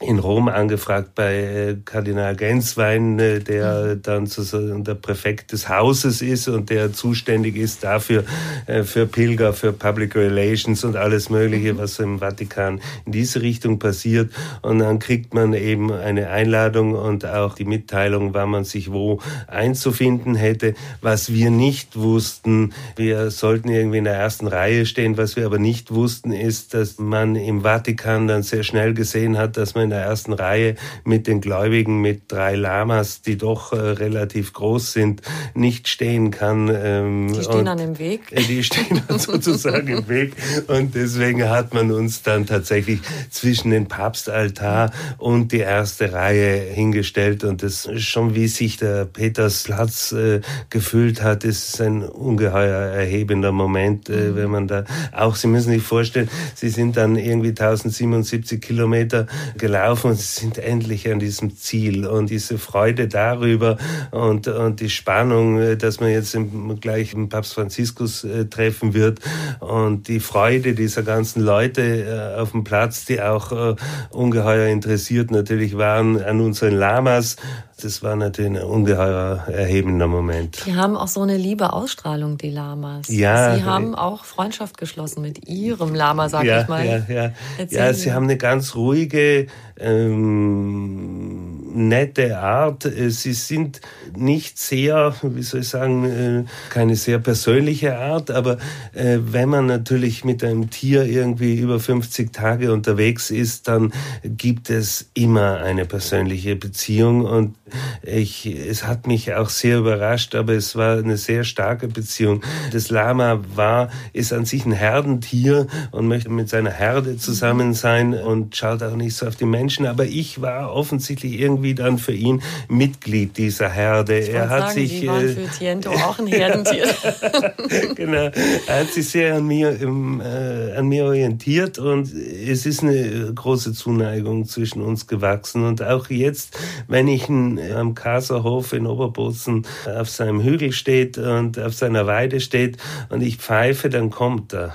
[0.00, 4.02] in Rom angefragt bei äh, Kardinal Genswein, äh, der mhm.
[4.02, 8.24] dann sozusagen der Präfekt des Hauses ist und der zuständig ist dafür
[8.66, 11.78] äh, für Pilger, für Public Relations und alles Mögliche, mhm.
[11.78, 14.30] was im Vatikan in diese Richtung passiert.
[14.60, 19.20] Und dann kriegt man eben eine Einladung und auch die Mitteilung, wann man sich wo
[19.46, 20.74] einzufinden hätte.
[21.00, 25.16] Was wir nicht wussten, wir sollten irgendwie in der ersten Reihe stehen.
[25.16, 29.56] Was wir aber nicht wussten, ist, dass man im Vatikan dann sehr schnell gesehen hat,
[29.56, 33.76] dass man in der ersten Reihe mit den Gläubigen, mit drei Lamas, die doch äh,
[33.76, 35.22] relativ groß sind,
[35.54, 36.68] nicht stehen kann.
[36.74, 38.32] Ähm, die stehen dann im Weg.
[38.32, 40.34] Äh, die stehen dann sozusagen im Weg.
[40.66, 47.44] Und deswegen hat man uns dann tatsächlich zwischen den Papstaltar und die erste Reihe hingestellt.
[47.44, 53.52] Und das ist schon, wie sich der Petersplatz äh, gefühlt hat, ist ein ungeheuer erhebender
[53.52, 54.36] Moment, äh, mhm.
[54.36, 59.26] wenn man da auch, Sie müssen sich vorstellen, Sie sind dann irgendwie 1077 Kilometer
[59.76, 62.06] gelaufen und Sie sind endlich an diesem Ziel.
[62.06, 63.76] Und diese Freude darüber
[64.10, 69.20] und, und die Spannung, äh, dass man jetzt im, gleich Papst Franziskus äh, treffen wird
[69.60, 73.76] und die Freude dieser ganzen Leute äh, auf dem Platz, die auch äh,
[74.10, 77.36] ungeheuer interessiert natürlich waren an unseren Lamas
[77.82, 80.64] das war natürlich ein ungeheuer erhebender Moment.
[80.64, 83.08] Die haben auch so eine liebe Ausstrahlung, die Lamas.
[83.08, 83.54] Ja.
[83.54, 86.86] Sie haben auch Freundschaft geschlossen mit ihrem Lama, sag ja, ich mal.
[86.86, 87.32] Ja, ja.
[87.68, 92.86] ja, sie haben eine ganz ruhige, ähm, nette Art.
[92.86, 93.80] Äh, sie sind
[94.16, 98.56] nicht sehr, wie soll ich sagen, äh, keine sehr persönliche Art, aber
[98.94, 103.92] äh, wenn man natürlich mit einem Tier irgendwie über 50 Tage unterwegs ist, dann
[104.24, 107.54] gibt es immer eine persönliche Beziehung und
[108.02, 112.42] ich, es hat mich auch sehr überrascht, aber es war eine sehr starke Beziehung.
[112.72, 118.14] Das Lama war, ist an sich ein Herdentier und möchte mit seiner Herde zusammen sein
[118.14, 122.12] und schaut auch nicht so auf die Menschen, aber ich war offensichtlich irgendwie dann für
[122.12, 124.14] ihn Mitglied dieser Herde.
[124.14, 126.86] Er hat sagen, sich Sie waren äh, für Tiento auch ein Herdentier.
[127.94, 128.30] genau,
[128.66, 133.72] er hat sich sehr an mir, äh, an mir orientiert und es ist eine große
[133.72, 135.64] Zuneigung zwischen uns gewachsen.
[135.64, 141.74] Und auch jetzt, wenn ich am Kaserhof in Oberbozen auf seinem Hügel steht und auf
[141.74, 142.76] seiner Weide steht
[143.08, 144.74] und ich pfeife, dann kommt er.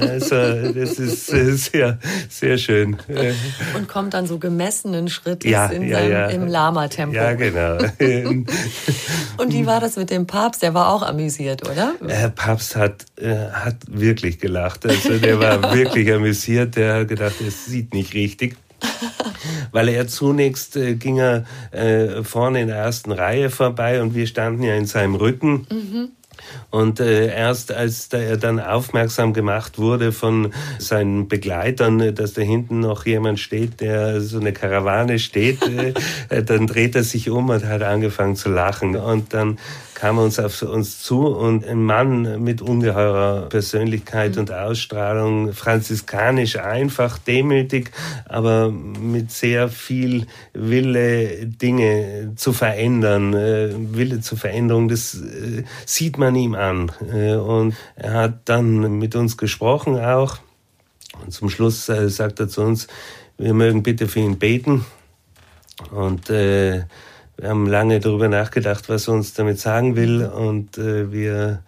[0.00, 1.26] Also das ist
[1.72, 2.96] sehr, sehr schön.
[3.76, 7.14] Und kommt dann so gemessenen Schrittes ja, in ja, seinem ja im Lama-Tempo.
[7.14, 7.78] Ja, genau.
[9.38, 10.62] Und wie war das mit dem Papst?
[10.62, 11.94] Der war auch amüsiert, oder?
[12.00, 14.86] Der Papst hat, äh, hat wirklich gelacht.
[14.86, 16.76] Also der war wirklich amüsiert.
[16.76, 18.56] Der hat gedacht, es sieht nicht richtig.
[19.72, 24.26] Weil er zunächst äh, ging er äh, vorne in der ersten Reihe vorbei und wir
[24.26, 25.66] standen ja in seinem Rücken.
[25.70, 26.08] Mhm.
[26.70, 32.42] Und äh, erst als er dann aufmerksam gemacht wurde von seinen Begleitern, äh, dass da
[32.42, 35.92] hinten noch jemand steht, der so eine Karawane steht, äh
[36.42, 38.96] dann dreht er sich um und hat angefangen zu lachen.
[38.96, 39.58] Und dann
[40.02, 47.18] kam uns auf uns zu und ein Mann mit ungeheurer Persönlichkeit und Ausstrahlung, franziskanisch einfach,
[47.18, 47.92] demütig,
[48.28, 56.18] aber mit sehr viel Wille, Dinge zu verändern, äh, Wille zur Veränderung, das äh, sieht
[56.18, 56.90] man ihm an.
[57.14, 60.38] Äh, und er hat dann mit uns gesprochen auch.
[61.24, 62.88] Und zum Schluss sagt er zu uns,
[63.38, 64.84] wir mögen bitte für ihn beten.
[65.92, 66.86] Und äh,
[67.36, 71.62] wir haben lange darüber nachgedacht, was er uns damit sagen will und äh, wir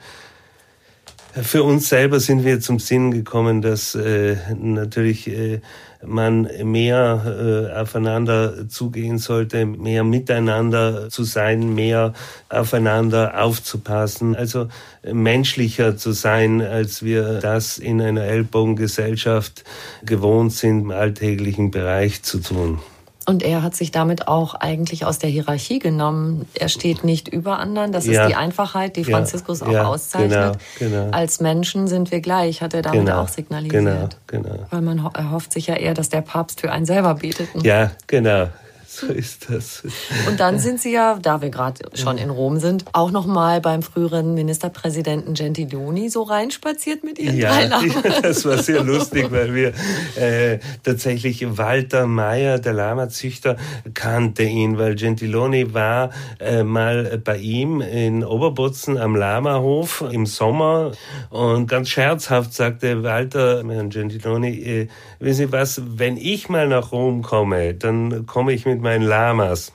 [1.43, 5.61] für uns selber sind wir zum Sinn gekommen, dass äh, natürlich äh,
[6.07, 12.13] man mehr äh, aufeinander zugehen sollte, mehr miteinander zu sein, mehr
[12.51, 14.69] aufeinander aufzupassen, also
[15.11, 19.65] menschlicher zu sein, als wir das in einer Ellbogengesellschaft
[20.05, 22.79] gewohnt sind, im alltäglichen Bereich zu tun.
[23.27, 26.47] Und er hat sich damit auch eigentlich aus der Hierarchie genommen.
[26.55, 27.93] Er steht nicht über anderen.
[27.93, 28.23] Das ja.
[28.23, 29.67] ist die Einfachheit, die Franziskus ja.
[29.67, 29.85] auch ja.
[29.85, 30.59] auszeichnet.
[30.79, 30.91] Genau.
[30.91, 31.11] Genau.
[31.11, 33.23] Als Menschen sind wir gleich, hat er damit genau.
[33.23, 34.17] auch signalisiert.
[34.27, 34.45] Genau.
[34.49, 34.67] Genau.
[34.71, 37.49] Weil man erhofft sich ja eher, dass der Papst für einen selber betet.
[37.63, 38.49] Ja, genau.
[39.05, 39.83] So ist das.
[40.29, 43.61] Und dann sind Sie ja, da wir gerade schon in Rom sind, auch noch mal
[43.61, 48.23] beim früheren Ministerpräsidenten Gentiloni so reinspaziert mit Ihren ja, drei Lamas.
[48.23, 49.73] Das war sehr lustig, weil wir
[50.17, 53.57] äh, tatsächlich Walter Meyer, der Lamazüchter,
[53.95, 60.93] kannte ihn, weil Gentiloni war äh, mal bei ihm in Oberbotzen am Lamahof im Sommer
[61.31, 66.93] und ganz scherzhaft sagte Walter, Herrn Gentiloni, äh, wissen Sie was, wenn ich mal nach
[66.93, 69.73] Rom komme, dann komme ich mit meinen Lamas.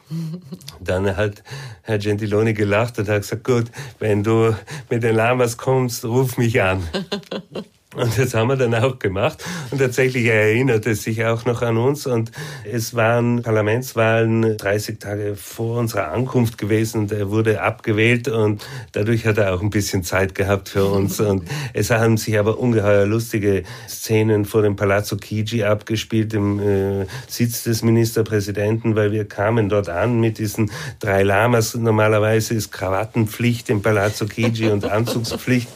[0.79, 1.43] Dann hat
[1.81, 3.65] Herr Gentiloni gelacht und hat gesagt, gut,
[3.99, 4.55] wenn du
[4.89, 6.87] mit den Lamas kommst, ruf mich an.
[7.95, 9.43] Und das haben wir dann auch gemacht.
[9.71, 12.05] Und tatsächlich erinnert es sich auch noch an uns.
[12.05, 12.31] Und
[12.63, 17.01] es waren Parlamentswahlen 30 Tage vor unserer Ankunft gewesen.
[17.01, 21.19] Und er wurde abgewählt und dadurch hat er auch ein bisschen Zeit gehabt für uns.
[21.29, 27.05] Und es haben sich aber ungeheuer lustige Szenen vor dem Palazzo Chigi abgespielt, im äh,
[27.27, 31.73] Sitz des Ministerpräsidenten, weil wir kamen dort an mit diesen drei Lamas.
[31.73, 35.69] Normalerweise ist Krawattenpflicht im Palazzo Chigi und Anzugspflicht.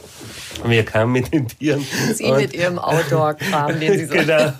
[0.66, 1.86] Wir kamen mit den Tieren.
[2.14, 4.14] Sie mit Ihrem Outdoor-Kram, den Sie so.
[4.14, 4.54] genau.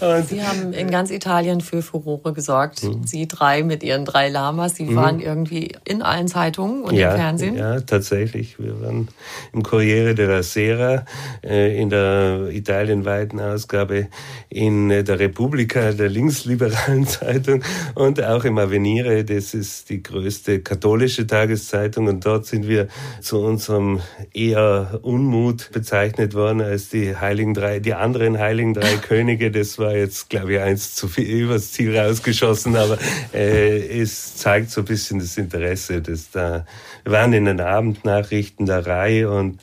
[0.00, 2.82] Und Sie haben in ganz Italien für Furore gesorgt.
[2.82, 3.04] Mhm.
[3.04, 4.76] Sie drei mit Ihren drei Lamas.
[4.76, 4.96] Sie mhm.
[4.96, 7.56] waren irgendwie in allen Zeitungen und ja, im Fernsehen.
[7.56, 8.58] Ja, tatsächlich.
[8.58, 9.08] Wir waren
[9.52, 11.04] im Corriere della Sera,
[11.42, 14.08] äh, in der italienweiten Ausgabe,
[14.48, 17.62] in der Repubblica, der linksliberalen Zeitung
[17.94, 19.24] und auch im Avenire.
[19.24, 22.08] Das ist die größte katholische Tageszeitung.
[22.08, 22.88] Und dort sind wir
[23.20, 24.00] zu unserem
[24.32, 25.00] eher
[25.36, 29.50] Unmut bezeichnet worden als die Heiligen Drei, die anderen Heiligen Drei Könige.
[29.50, 32.98] Das war jetzt, glaube ich, eins zu viel übers Ziel rausgeschossen, aber
[33.32, 36.66] äh, es zeigt so ein bisschen das Interesse, dass da,
[37.04, 39.60] wir waren in den Abendnachrichten der Reihe und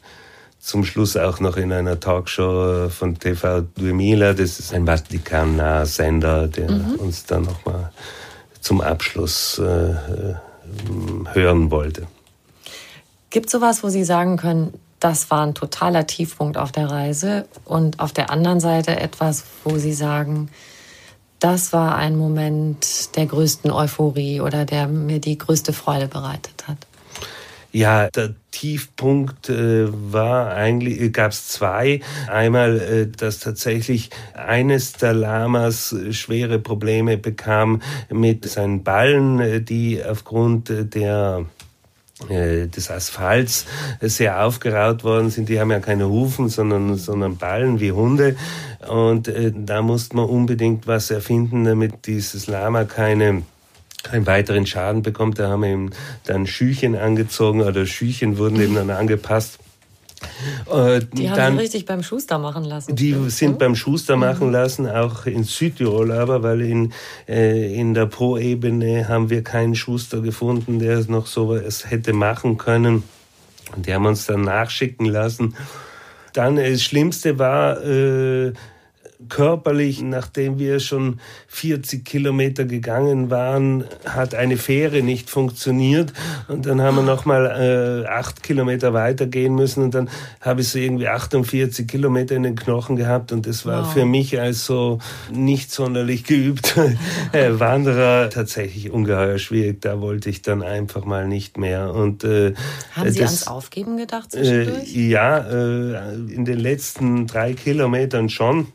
[0.59, 4.39] zum Schluss auch noch in einer Talkshow von TV 2000.
[4.39, 6.95] Das ist ein Vatikan-naher Sender, der mhm.
[6.95, 7.91] uns dann nochmal
[8.61, 10.35] zum Abschluss äh
[11.33, 12.07] hören wollte.
[13.29, 17.45] Gibt es sowas, wo Sie sagen können, das war ein totaler Tiefpunkt auf der Reise
[17.65, 20.49] und auf der anderen Seite etwas, wo Sie sagen,
[21.39, 26.77] das war ein Moment der größten Euphorie oder der mir die größte Freude bereitet hat?
[27.73, 31.99] Ja, der Tiefpunkt äh, war eigentlich, äh, gab es zwei.
[32.31, 40.71] Einmal, äh, dass tatsächlich eines der Lamas schwere Probleme bekam mit seinen Ballen, die aufgrund
[40.95, 41.45] der
[42.29, 43.65] des Asphalts
[43.99, 45.49] sehr aufgeraut worden sind.
[45.49, 48.35] Die haben ja keine Hufen, sondern, sondern Ballen wie Hunde.
[48.87, 53.43] Und äh, da musste man unbedingt was erfinden, damit dieses Lama keine
[54.03, 55.39] keinen weiteren Schaden bekommt.
[55.39, 55.89] Da haben wir ihm
[56.25, 59.59] dann Schüchen angezogen oder Schüchen wurden eben dann angepasst
[60.71, 62.95] äh, die haben dann, sie richtig beim Schuster machen lassen.
[62.95, 64.53] Die sind beim Schuster machen mhm.
[64.53, 66.93] lassen, auch in Südtirol aber, weil in,
[67.27, 72.13] äh, in der Pro-Ebene haben wir keinen Schuster gefunden, der es noch so es hätte
[72.13, 73.03] machen können.
[73.75, 75.55] Und die haben uns dann nachschicken lassen.
[76.33, 78.53] Dann äh, das Schlimmste war, äh,
[79.29, 86.13] körperlich, nachdem wir schon 40 Kilometer gegangen waren, hat eine Fähre nicht funktioniert.
[86.47, 89.83] Und dann haben wir nochmal äh, acht Kilometer weitergehen müssen.
[89.83, 90.09] Und dann
[90.41, 93.31] habe ich so irgendwie 48 Kilometer in den Knochen gehabt.
[93.31, 93.93] Und das war wow.
[93.93, 94.99] für mich als so
[95.31, 96.91] nicht sonderlich geübter
[97.31, 99.81] äh, Wanderer tatsächlich ungeheuer schwierig.
[99.81, 101.93] Da wollte ich dann einfach mal nicht mehr.
[101.93, 102.53] Und, äh,
[102.93, 104.95] haben Sie das, ans Aufgeben gedacht zwischendurch?
[104.95, 108.67] Äh, ja, äh, in den letzten drei Kilometern schon.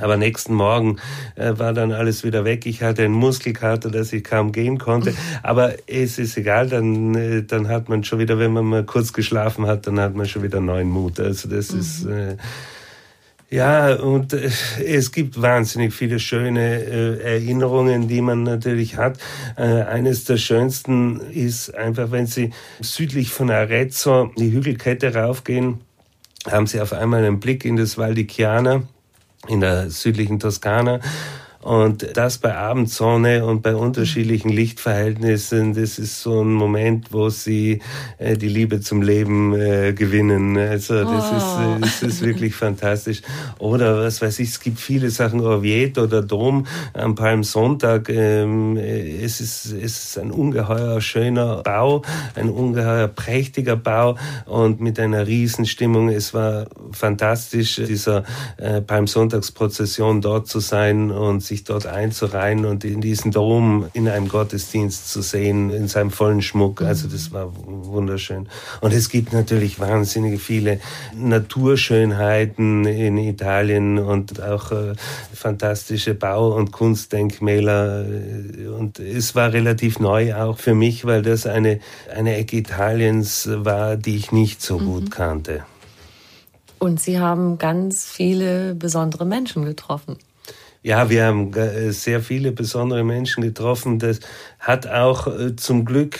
[0.00, 0.96] Aber nächsten Morgen
[1.36, 2.66] äh, war dann alles wieder weg.
[2.66, 5.14] Ich hatte einen Muskelkater, dass ich kaum gehen konnte.
[5.42, 9.12] Aber es ist egal, dann, äh, dann hat man schon wieder, wenn man mal kurz
[9.12, 11.20] geschlafen hat, dann hat man schon wieder neuen Mut.
[11.20, 11.80] Also das mhm.
[11.80, 12.04] ist...
[12.06, 12.36] Äh,
[13.50, 14.50] ja, und äh,
[14.84, 19.18] es gibt wahnsinnig viele schöne äh, Erinnerungen, die man natürlich hat.
[19.56, 25.82] Äh, eines der schönsten ist einfach, wenn Sie südlich von Arezzo die Hügelkette raufgehen,
[26.50, 28.82] haben Sie auf einmal einen Blick in das Val di Chiana
[29.48, 31.00] in der südlichen Toskana
[31.64, 37.80] und das bei Abendsonne und bei unterschiedlichen Lichtverhältnissen, das ist so ein Moment, wo sie
[38.18, 40.58] äh, die Liebe zum Leben äh, gewinnen.
[40.58, 41.36] Also das, oh.
[41.36, 43.22] ist, äh, das ist wirklich fantastisch.
[43.58, 48.10] Oder was weiß ich, es gibt viele Sachen, Orvieto oder Dom am Palmsonntag.
[48.10, 52.02] Ähm, äh, es, ist, es ist ein ungeheuer schöner Bau,
[52.34, 56.10] ein ungeheuer prächtiger Bau und mit einer Riesenstimmung.
[56.10, 58.24] Es war fantastisch, dieser
[58.58, 64.08] äh, Palmsonntagsprozession dort zu sein und sich sich dort einzureihen und in diesen Dom in
[64.08, 66.82] einem Gottesdienst zu sehen, in seinem vollen Schmuck.
[66.82, 68.48] Also das war wunderschön.
[68.80, 70.80] Und es gibt natürlich wahnsinnig viele
[71.14, 74.94] Naturschönheiten in Italien und auch äh,
[75.32, 78.04] fantastische Bau- und Kunstdenkmäler.
[78.76, 81.78] Und es war relativ neu auch für mich, weil das eine,
[82.14, 84.84] eine Ecke Italiens war, die ich nicht so mhm.
[84.86, 85.64] gut kannte.
[86.80, 90.18] Und Sie haben ganz viele besondere Menschen getroffen.
[90.86, 93.98] Ja, wir haben äh, sehr viele besondere Menschen getroffen.
[93.98, 94.20] Das
[94.58, 96.18] hat auch äh, zum Glück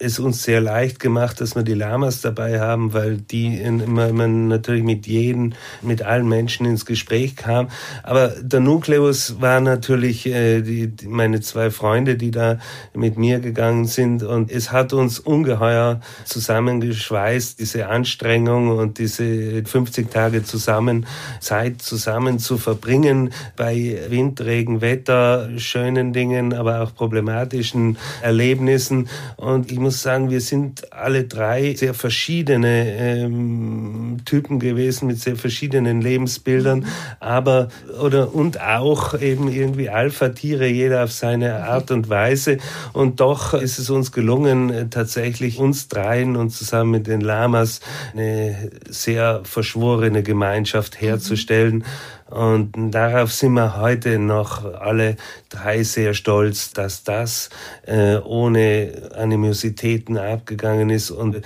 [0.00, 4.46] es uns sehr leicht gemacht, dass wir die Lamas dabei haben, weil die immer man
[4.46, 7.68] natürlich mit jedem, mit allen Menschen ins Gespräch kam.
[8.04, 12.58] Aber der Nukleus war natürlich äh, die, meine zwei Freunde, die da
[12.94, 14.22] mit mir gegangen sind.
[14.22, 21.06] Und es hat uns ungeheuer zusammengeschweißt, diese Anstrengung und diese 50 Tage zusammen,
[21.40, 29.08] Zeit zusammen zu verbringen bei Wind, Regen, Wetter, schönen Dingen, aber auch problematischen Erlebnissen.
[29.36, 35.36] Und ich muss sagen, wir sind alle drei sehr verschiedene ähm, Typen gewesen mit sehr
[35.36, 36.86] verschiedenen Lebensbildern,
[37.20, 37.68] aber
[38.00, 42.58] oder und auch eben irgendwie Alpha-Tiere, jeder auf seine Art und Weise.
[42.92, 47.80] Und doch ist es uns gelungen, äh, tatsächlich uns dreien und zusammen mit den Lamas
[48.12, 51.84] eine sehr verschworene Gemeinschaft herzustellen.
[52.30, 55.16] Und darauf sind wir heute noch alle
[55.48, 57.48] drei sehr stolz, dass das
[57.86, 61.40] äh, ohne Animositäten abgegangen ist und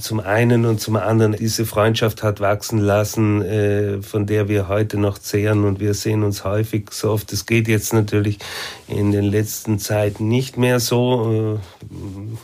[0.00, 4.98] zum einen und zum anderen diese Freundschaft hat wachsen lassen, äh, von der wir heute
[4.98, 7.32] noch zehren und wir sehen uns häufig so oft.
[7.32, 8.38] Es geht jetzt natürlich
[8.88, 11.60] in den letzten Zeiten nicht mehr so.
[11.60, 12.36] Äh,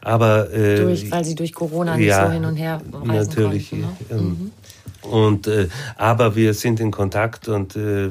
[0.00, 3.70] aber äh, durch, weil sie durch Corona nicht ja, so hin und her reisen natürlich.
[3.70, 3.96] Konnten, ne?
[4.10, 4.50] ähm, mhm.
[5.02, 8.10] Und äh, aber wir sind in Kontakt und äh,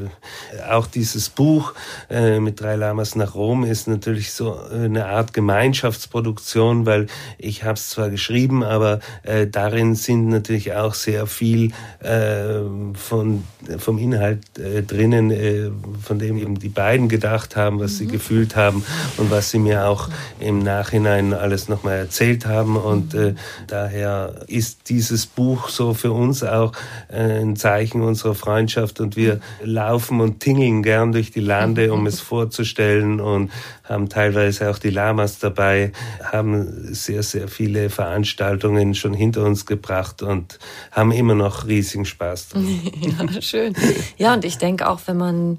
[0.70, 1.74] auch dieses Buch
[2.10, 7.06] äh, mit drei Lamas nach Rom ist natürlich so eine Art Gemeinschaftsproduktion, weil
[7.38, 12.62] ich habe es zwar geschrieben, aber äh, darin sind natürlich auch sehr viel äh,
[12.96, 13.44] von
[13.78, 15.70] vom Inhalt äh, drinnen, äh,
[16.02, 17.98] von dem eben die beiden gedacht haben, was mhm.
[17.98, 18.84] sie gefühlt haben
[19.18, 20.10] und was sie mir auch
[20.40, 23.36] im Nachhinein alles nochmal erzählt haben und äh,
[23.68, 26.72] daher ist dieses Buch so für uns auch
[27.10, 32.20] ein Zeichen unserer Freundschaft und wir laufen und tingeln gern durch die Lande, um es
[32.20, 33.52] vorzustellen und
[33.84, 35.92] haben teilweise auch die Lamas dabei,
[36.24, 40.60] haben sehr, sehr viele Veranstaltungen schon hinter uns gebracht und
[40.92, 42.66] haben immer noch riesigen Spaß dran.
[43.00, 43.74] Ja, schön.
[44.18, 45.58] Ja, und ich denke auch, wenn man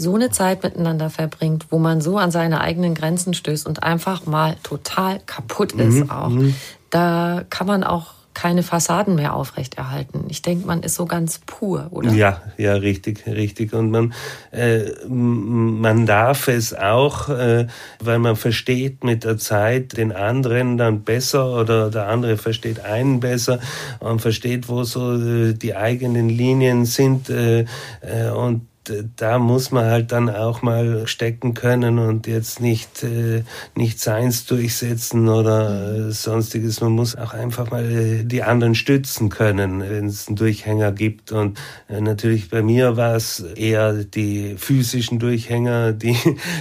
[0.00, 4.26] so eine Zeit miteinander verbringt, wo man so an seine eigenen Grenzen stößt und einfach
[4.26, 6.54] mal total kaputt ist mhm, auch, mhm.
[6.88, 10.24] da kann man auch keine Fassaden mehr aufrechterhalten.
[10.28, 12.12] Ich denke, man ist so ganz pur, oder?
[12.12, 13.72] Ja, ja, richtig, richtig.
[13.72, 14.14] Und man,
[14.52, 17.66] äh, man darf es auch, äh,
[17.98, 23.20] weil man versteht mit der Zeit den anderen dann besser oder der andere versteht einen
[23.20, 23.58] besser
[23.98, 27.66] und versteht, wo so äh, die eigenen Linien sind äh,
[28.00, 28.69] äh und
[29.16, 34.46] da muss man halt dann auch mal stecken können und jetzt nicht, äh, nicht seins
[34.46, 36.80] durchsetzen oder äh, sonstiges.
[36.80, 41.32] Man muss auch einfach mal äh, die anderen stützen können, wenn es einen Durchhänger gibt.
[41.32, 46.16] Und äh, natürlich bei mir war es eher die physischen Durchhänger, die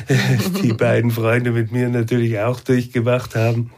[0.63, 3.71] die beiden Freunde mit mir natürlich auch durchgemacht haben.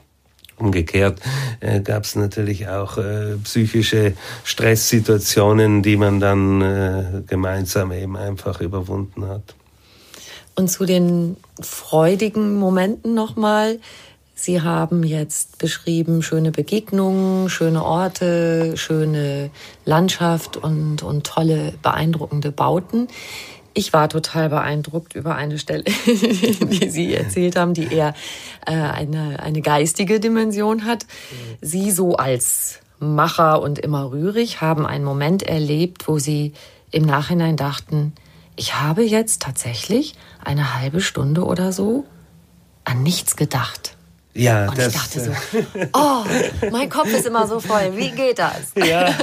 [0.61, 1.19] Umgekehrt
[1.59, 8.61] äh, gab es natürlich auch äh, psychische Stresssituationen, die man dann äh, gemeinsam eben einfach
[8.61, 9.55] überwunden hat.
[10.55, 13.79] Und zu den freudigen Momenten nochmal.
[14.35, 19.51] Sie haben jetzt beschrieben schöne Begegnungen, schöne Orte, schöne
[19.85, 23.07] Landschaft und, und tolle, beeindruckende Bauten.
[23.73, 28.13] Ich war total beeindruckt über eine Stelle, die Sie erzählt haben, die eher
[28.65, 31.05] äh, eine, eine geistige Dimension hat.
[31.61, 36.53] Sie so als Macher und immer rührig haben einen Moment erlebt, wo Sie
[36.91, 38.13] im Nachhinein dachten,
[38.55, 40.13] ich habe jetzt tatsächlich
[40.43, 42.05] eine halbe Stunde oder so
[42.83, 43.95] an nichts gedacht.
[44.33, 45.31] Ja, und das, ich dachte so,
[45.93, 46.23] oh,
[46.71, 47.91] mein Kopf ist immer so voll.
[47.95, 48.71] Wie geht das?
[48.81, 49.13] Ja,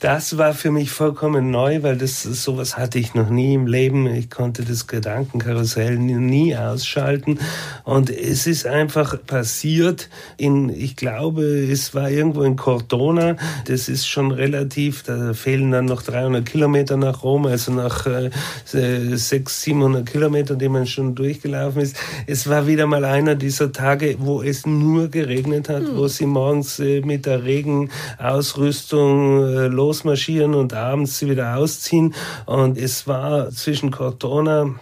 [0.00, 4.06] das war für mich vollkommen neu, weil das sowas hatte ich noch nie im Leben.
[4.06, 7.38] Ich konnte das Gedankenkarussell nie ausschalten
[7.84, 13.36] und es ist einfach passiert in, ich glaube, es war irgendwo in Cortona.
[13.66, 15.02] Das ist schon relativ.
[15.04, 18.30] Da fehlen dann noch 300 Kilometer nach Rom, also nach äh,
[18.72, 21.96] 600, 700 Kilometern, die man schon durchgelaufen ist.
[22.26, 25.96] Es war wieder mal einer dieser Tage wo es nur geregnet hat, hm.
[25.96, 32.14] wo sie morgens äh, mit der Regenausrüstung äh, losmarschieren und abends sie wieder ausziehen.
[32.46, 34.74] Und es war zwischen Cortona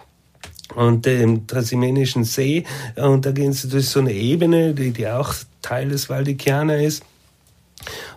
[0.75, 2.65] und dem Trasimenischen See.
[2.95, 7.03] Und da gehen sie durch so eine Ebene, die, die auch Teil des Valdichiana ist.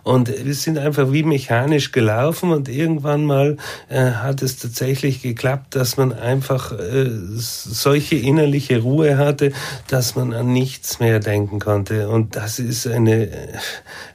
[0.03, 3.57] Und wir sind einfach wie mechanisch gelaufen und irgendwann mal
[3.89, 9.51] äh, hat es tatsächlich geklappt, dass man einfach äh, solche innerliche Ruhe hatte,
[9.87, 12.09] dass man an nichts mehr denken konnte.
[12.09, 13.29] Und das ist eine,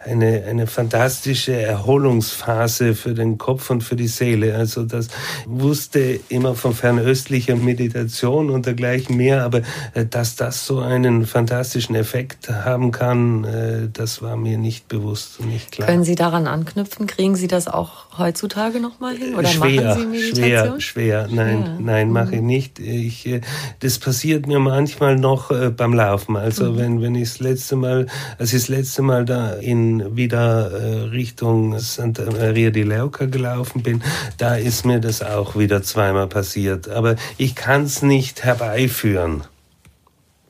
[0.05, 4.57] eine, eine fantastische Erholungsphase für den Kopf und für die Seele.
[4.57, 5.09] Also das
[5.47, 9.63] wusste immer von fernöstlicher Meditation und dergleichen mehr, aber
[9.95, 15.44] äh, dass das so einen fantastischen Effekt haben kann, äh, das war mir nicht bewusst
[15.45, 15.89] nicht klar.
[15.89, 17.07] Können Sie daran anknüpfen?
[17.07, 19.35] Kriegen Sie das auch heutzutage noch mal hin?
[19.35, 20.81] Oder schwer, machen Sie Meditation?
[20.81, 21.29] Schwer, schwer.
[21.31, 21.77] Nein, ja.
[21.81, 22.47] nein, mache ich mhm.
[22.47, 22.79] nicht.
[22.79, 23.41] Ich, äh,
[23.81, 26.37] das passiert mir manchmal noch äh, beim Laufen.
[26.37, 26.79] Also mhm.
[26.79, 28.07] wenn, wenn ich das letzte Mal,
[28.39, 33.83] als ich das letzte Mal da in wieder äh, Richtung Santa Maria di Leuca gelaufen
[33.83, 34.03] bin,
[34.39, 36.89] da ist mir das auch wieder zweimal passiert.
[36.89, 39.45] Aber ich kann es nicht herbeiführen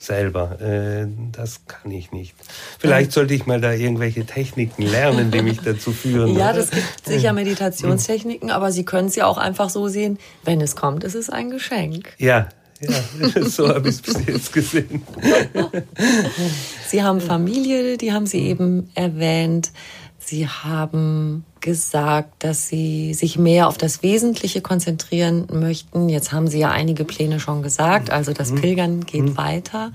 [0.04, 0.60] selber.
[0.60, 2.34] Äh, das kann ich nicht.
[2.78, 6.36] Vielleicht sollte ich mal da irgendwelche Techniken lernen, die mich dazu führen.
[6.36, 10.60] ja, das gibt sicher Meditationstechniken, aber Sie können es ja auch einfach so sehen, wenn
[10.60, 12.14] es kommt, ist es ein Geschenk.
[12.18, 12.48] Ja,
[12.80, 15.02] ja, so habe ich es bis jetzt gesehen.
[16.88, 19.70] Sie haben Familie, die haben Sie eben erwähnt.
[20.18, 26.10] Sie haben gesagt, dass Sie sich mehr auf das Wesentliche konzentrieren möchten.
[26.10, 28.60] Jetzt haben Sie ja einige Pläne schon gesagt, also das mhm.
[28.60, 29.36] Pilgern geht mhm.
[29.38, 29.92] weiter.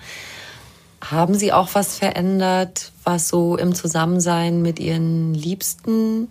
[1.00, 6.28] Haben Sie auch was verändert, was so im Zusammensein mit Ihren Liebsten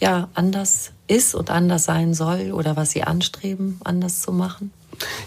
[0.00, 4.72] ja anders ist und anders sein soll oder was Sie anstreben, anders zu machen?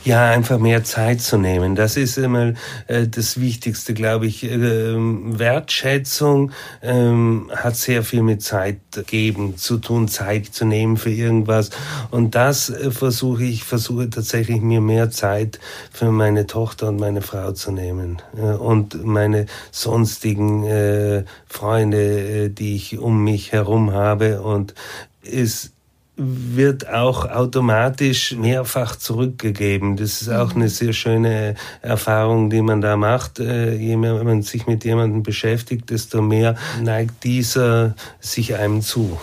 [0.04, 1.76] Ja, einfach mehr Zeit zu nehmen.
[1.76, 2.54] Das ist immer
[2.88, 4.44] äh, das Wichtigste, glaube ich.
[4.44, 6.52] Äh, Wertschätzung
[6.82, 11.70] ähm, hat sehr viel mit Zeit geben zu tun, Zeit zu nehmen für irgendwas.
[12.12, 15.60] Und das äh, versuche ich, versuche tatsächlich mir mehr Zeit
[15.92, 22.50] für meine Tochter und meine Frau zu nehmen äh, und meine sonstigen äh, Freunde, äh,
[22.50, 24.42] die ich um mich herum habe.
[24.42, 24.74] Und
[25.22, 25.74] ist
[26.20, 29.96] wird auch automatisch mehrfach zurückgegeben.
[29.96, 33.40] Das ist auch eine sehr schöne Erfahrung, die man da macht.
[33.40, 39.18] Äh, je mehr man sich mit jemandem beschäftigt, desto mehr neigt dieser sich einem zu.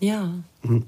[0.00, 0.28] Ja.
[0.62, 0.86] Hm.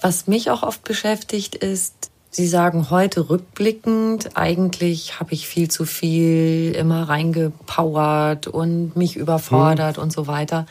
[0.00, 5.84] Was mich auch oft beschäftigt ist, Sie sagen heute rückblickend, eigentlich habe ich viel zu
[5.84, 10.04] viel immer reingepowert und mich überfordert hm.
[10.04, 10.66] und so weiter.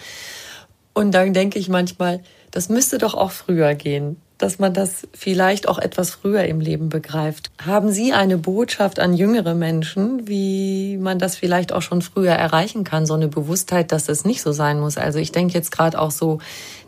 [0.93, 2.21] Und dann denke ich manchmal,
[2.51, 6.89] das müsste doch auch früher gehen, dass man das vielleicht auch etwas früher im Leben
[6.89, 7.51] begreift.
[7.63, 12.85] Haben Sie eine Botschaft an jüngere Menschen, wie man das vielleicht auch schon früher erreichen
[12.85, 14.97] kann, so eine Bewusstheit, dass das nicht so sein muss?
[14.97, 16.39] Also ich denke jetzt gerade auch so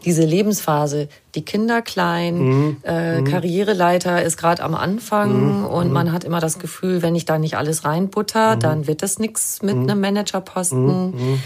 [0.05, 2.77] diese Lebensphase, die Kinder klein, mhm.
[2.83, 3.25] Äh, mhm.
[3.25, 5.65] Karriereleiter ist gerade am Anfang mhm.
[5.65, 5.93] und mhm.
[5.93, 8.59] man hat immer das Gefühl, wenn ich da nicht alles reinbutter, mhm.
[8.59, 9.89] dann wird das nichts mit mhm.
[9.89, 11.41] einem Managerposten.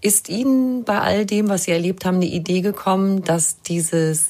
[0.00, 4.28] Ist Ihnen bei all dem, was Sie erlebt haben, eine Idee gekommen, dass dieses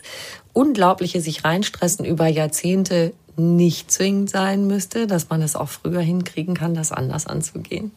[0.59, 6.55] unglaubliche sich reinstressen über Jahrzehnte nicht zwingend sein müsste, dass man es auch früher hinkriegen
[6.55, 7.93] kann, das anders anzugehen?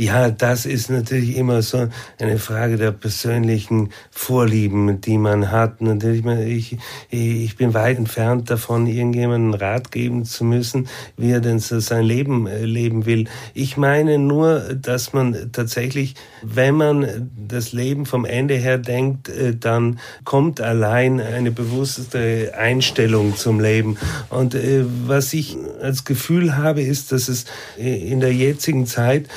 [0.00, 1.88] Ja, das ist natürlich immer so
[2.18, 5.82] eine Frage der persönlichen Vorlieben, die man hat.
[5.82, 10.88] Natürlich, ich, ich bin weit entfernt davon, irgendjemandem Rat geben zu müssen,
[11.18, 13.28] wie er denn so sein Leben äh, leben will.
[13.52, 19.54] Ich meine nur, dass man tatsächlich, wenn man das Leben vom Ende her denkt, äh,
[19.54, 23.98] dann kommt allein eine bewusste Einstellung zum Leben.
[24.30, 27.44] Und äh, was ich als Gefühl habe, ist, dass es
[27.76, 29.28] in der jetzigen Zeit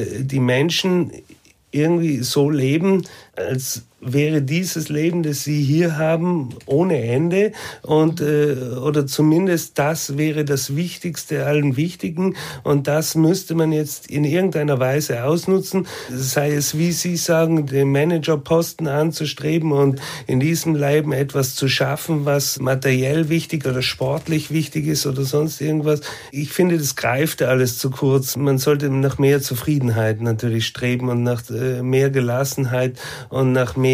[0.00, 1.12] die Menschen
[1.70, 3.04] irgendwie so leben,
[3.36, 10.18] als wäre dieses Leben, das Sie hier haben, ohne Ende und äh, oder zumindest das
[10.18, 12.34] wäre das Wichtigste allen Wichtigen
[12.64, 17.92] und das müsste man jetzt in irgendeiner Weise ausnutzen, sei es wie Sie sagen, den
[17.92, 24.88] Managerposten anzustreben und in diesem Leben etwas zu schaffen, was materiell wichtig oder sportlich wichtig
[24.88, 26.00] ist oder sonst irgendwas.
[26.32, 28.36] Ich finde, das greift alles zu kurz.
[28.36, 32.98] Man sollte nach mehr Zufriedenheit natürlich streben und nach äh, mehr Gelassenheit
[33.28, 33.91] und nach mehr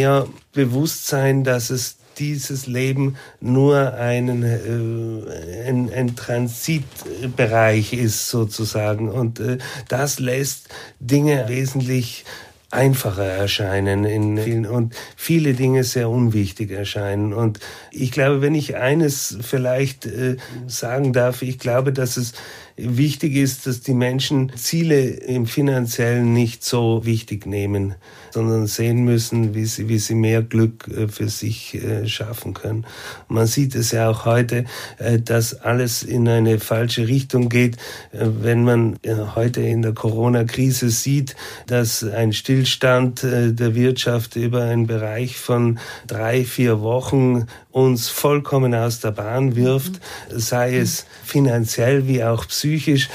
[0.53, 9.09] Bewusstsein, dass es dieses Leben nur einen, äh, ein, ein Transitbereich ist sozusagen.
[9.09, 10.68] Und äh, das lässt
[11.01, 12.24] Dinge wesentlich
[12.70, 17.32] einfacher erscheinen in vielen, und viele Dinge sehr unwichtig erscheinen.
[17.32, 20.36] Und ich glaube, wenn ich eines vielleicht äh,
[20.66, 22.34] sagen darf, ich glaube, dass es
[22.76, 27.94] wichtig ist, dass die Menschen Ziele im finanziellen nicht so wichtig nehmen
[28.39, 32.86] sondern sehen müssen, wie sie, wie sie mehr Glück äh, für sich äh, schaffen können.
[33.26, 34.64] Man sieht es ja auch heute,
[34.99, 37.78] äh, dass alles in eine falsche Richtung geht,
[38.12, 38.99] wenn man
[39.34, 41.34] heute in der Corona-Krise sieht,
[41.66, 49.01] dass ein Stillstand der Wirtschaft über einen Bereich von drei, vier Wochen uns vollkommen aus
[49.01, 50.39] der Bahn wirft, mhm.
[50.39, 53.09] sei es finanziell wie auch psychisch,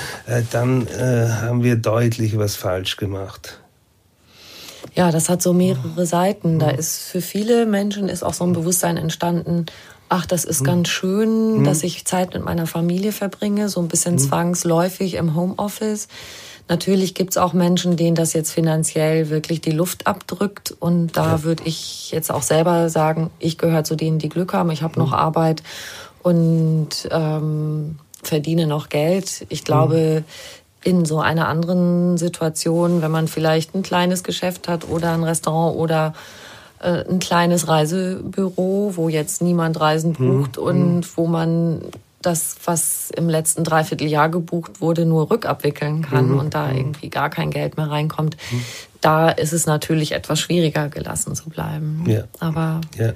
[0.52, 3.63] dann haben wir deutlich was falsch gemacht.
[4.96, 6.60] Ja, das hat so mehrere Seiten.
[6.60, 9.66] Da ist für viele Menschen ist auch so ein Bewusstsein entstanden,
[10.10, 14.20] ach, das ist ganz schön, dass ich Zeit mit meiner Familie verbringe, so ein bisschen
[14.20, 16.08] zwangsläufig im Homeoffice.
[16.70, 20.74] Natürlich gibt's auch Menschen, denen das jetzt finanziell wirklich die Luft abdrückt.
[20.80, 21.44] Und da ja.
[21.44, 24.70] würde ich jetzt auch selber sagen, ich gehöre zu denen, die Glück haben.
[24.72, 25.64] Ich habe noch Arbeit
[26.22, 29.46] und ähm, verdiene noch Geld.
[29.50, 30.24] Ich glaube,
[30.84, 35.78] in so einer anderen Situation, wenn man vielleicht ein kleines Geschäft hat oder ein Restaurant
[35.78, 36.14] oder
[36.80, 40.38] äh, ein kleines Reisebüro, wo jetzt niemand Reisen mhm.
[40.38, 40.64] bucht mhm.
[40.64, 41.82] und wo man
[42.22, 46.40] das, was im letzten Dreivierteljahr gebucht wurde, nur rückabwickeln kann mhm.
[46.40, 46.78] und da mhm.
[46.78, 48.62] irgendwie gar kein Geld mehr reinkommt, mhm.
[49.02, 52.04] da ist es natürlich etwas schwieriger gelassen zu bleiben.
[52.08, 52.24] Ja.
[52.40, 53.14] Aber ja.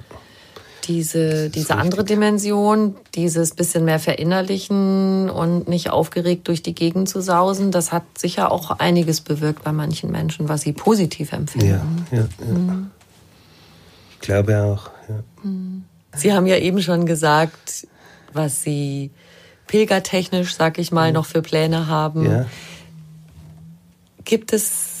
[0.88, 7.20] Diese, diese andere Dimension, dieses bisschen mehr verinnerlichen und nicht aufgeregt durch die Gegend zu
[7.20, 11.68] sausen, das hat sicher auch einiges bewirkt bei manchen Menschen, was sie positiv empfinden.
[11.68, 12.52] Ja, ja, ja.
[12.52, 12.90] Mhm.
[14.14, 14.90] Ich glaube auch.
[15.08, 15.22] Ja.
[15.42, 15.84] Mhm.
[16.16, 17.86] Sie haben ja eben schon gesagt,
[18.32, 19.10] was Sie
[19.66, 21.14] pilgertechnisch, sag ich mal, mhm.
[21.14, 22.24] noch für Pläne haben.
[22.24, 22.46] Ja.
[24.24, 24.97] Gibt es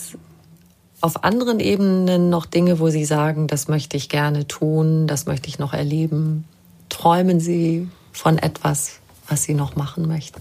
[1.00, 5.48] auf anderen Ebenen noch Dinge, wo Sie sagen, das möchte ich gerne tun, das möchte
[5.48, 6.44] ich noch erleben?
[6.88, 10.40] Träumen Sie von etwas, was Sie noch machen möchten?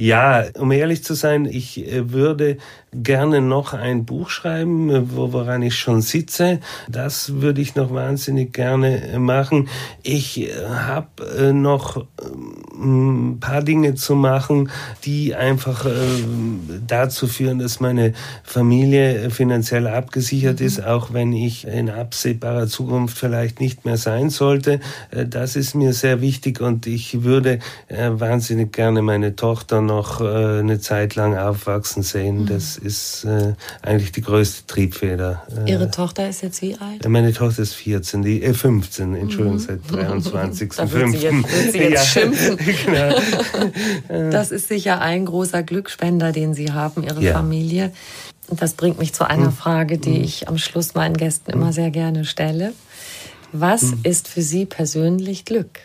[0.00, 2.58] Ja, um ehrlich zu sein, ich äh, würde
[2.94, 6.60] gerne noch ein Buch schreiben, äh, woran ich schon sitze.
[6.88, 9.68] Das würde ich noch wahnsinnig gerne äh, machen.
[10.04, 12.06] Ich habe noch
[12.78, 14.70] ein paar Dinge zu machen,
[15.04, 15.86] die einfach
[16.86, 18.12] dazu führen, dass meine
[18.44, 20.66] Familie finanziell abgesichert mhm.
[20.66, 24.80] ist, auch wenn ich in absehbarer Zukunft vielleicht nicht mehr sein sollte.
[25.10, 27.58] Das ist mir sehr wichtig und ich würde
[27.88, 32.42] wahnsinnig gerne meine Tochter noch äh, eine Zeit lang aufwachsen sehen.
[32.42, 32.46] Mhm.
[32.46, 35.42] Das ist äh, eigentlich die größte Triebfeder.
[35.66, 37.06] Äh, Ihre Tochter ist jetzt wie alt?
[37.08, 39.58] Meine Tochter ist 14, die, äh, 15, Entschuldigung, mhm.
[39.58, 40.72] seit 23.
[40.76, 42.58] da wird sie jetzt, wird sie jetzt ja, schimpfen.
[42.84, 43.14] Genau.
[44.30, 47.32] das ist sicher ein großer Glücksspender, den Sie haben, Ihre ja.
[47.32, 47.92] Familie.
[48.50, 49.56] Das bringt mich zu einer mhm.
[49.56, 50.24] Frage, die mhm.
[50.24, 51.72] ich am Schluss meinen Gästen immer mhm.
[51.72, 52.72] sehr gerne stelle.
[53.52, 55.80] Was ist für Sie persönlich Glück?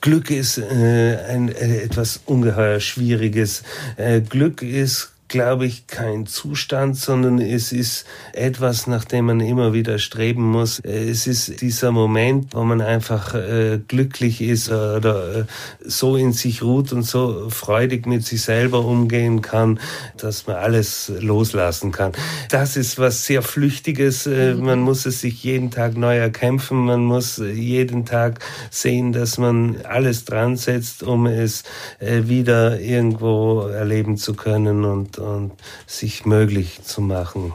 [0.00, 3.62] Glück ist äh, ein, äh, etwas ungeheuer Schwieriges.
[3.96, 9.72] Äh, Glück ist glaube ich, kein Zustand, sondern es ist etwas, nach dem man immer
[9.72, 10.80] wieder streben muss.
[10.80, 15.44] Es ist dieser Moment, wo man einfach äh, glücklich ist oder äh,
[15.84, 19.80] so in sich ruht und so freudig mit sich selber umgehen kann,
[20.16, 22.12] dass man alles loslassen kann.
[22.50, 24.26] Das ist was sehr Flüchtiges.
[24.26, 26.84] Äh, man muss es sich jeden Tag neu erkämpfen.
[26.84, 31.64] Man muss jeden Tag sehen, dass man alles dran setzt, um es
[31.98, 35.52] äh, wieder irgendwo erleben zu können und und,
[35.86, 37.52] sich möglich zu machen.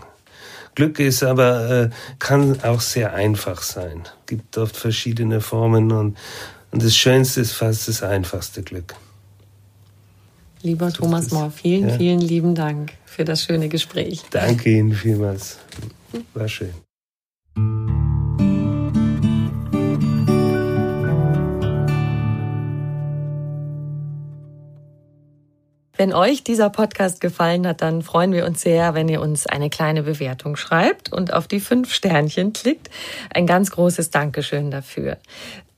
[0.76, 1.90] Glück ist aber, äh,
[2.20, 4.04] kann auch sehr einfach sein.
[4.26, 6.18] Gibt oft verschiedene Formen und,
[6.72, 8.96] und das Schönste ist fast das einfachste Glück.
[10.64, 11.98] Lieber so Thomas Mohr, vielen, ja.
[11.98, 14.22] vielen lieben Dank für das schöne Gespräch.
[14.30, 15.58] Danke Ihnen vielmals.
[16.34, 16.91] War schön.
[26.02, 29.70] Wenn euch dieser Podcast gefallen hat, dann freuen wir uns sehr, wenn ihr uns eine
[29.70, 32.90] kleine Bewertung schreibt und auf die fünf Sternchen klickt.
[33.32, 35.18] Ein ganz großes Dankeschön dafür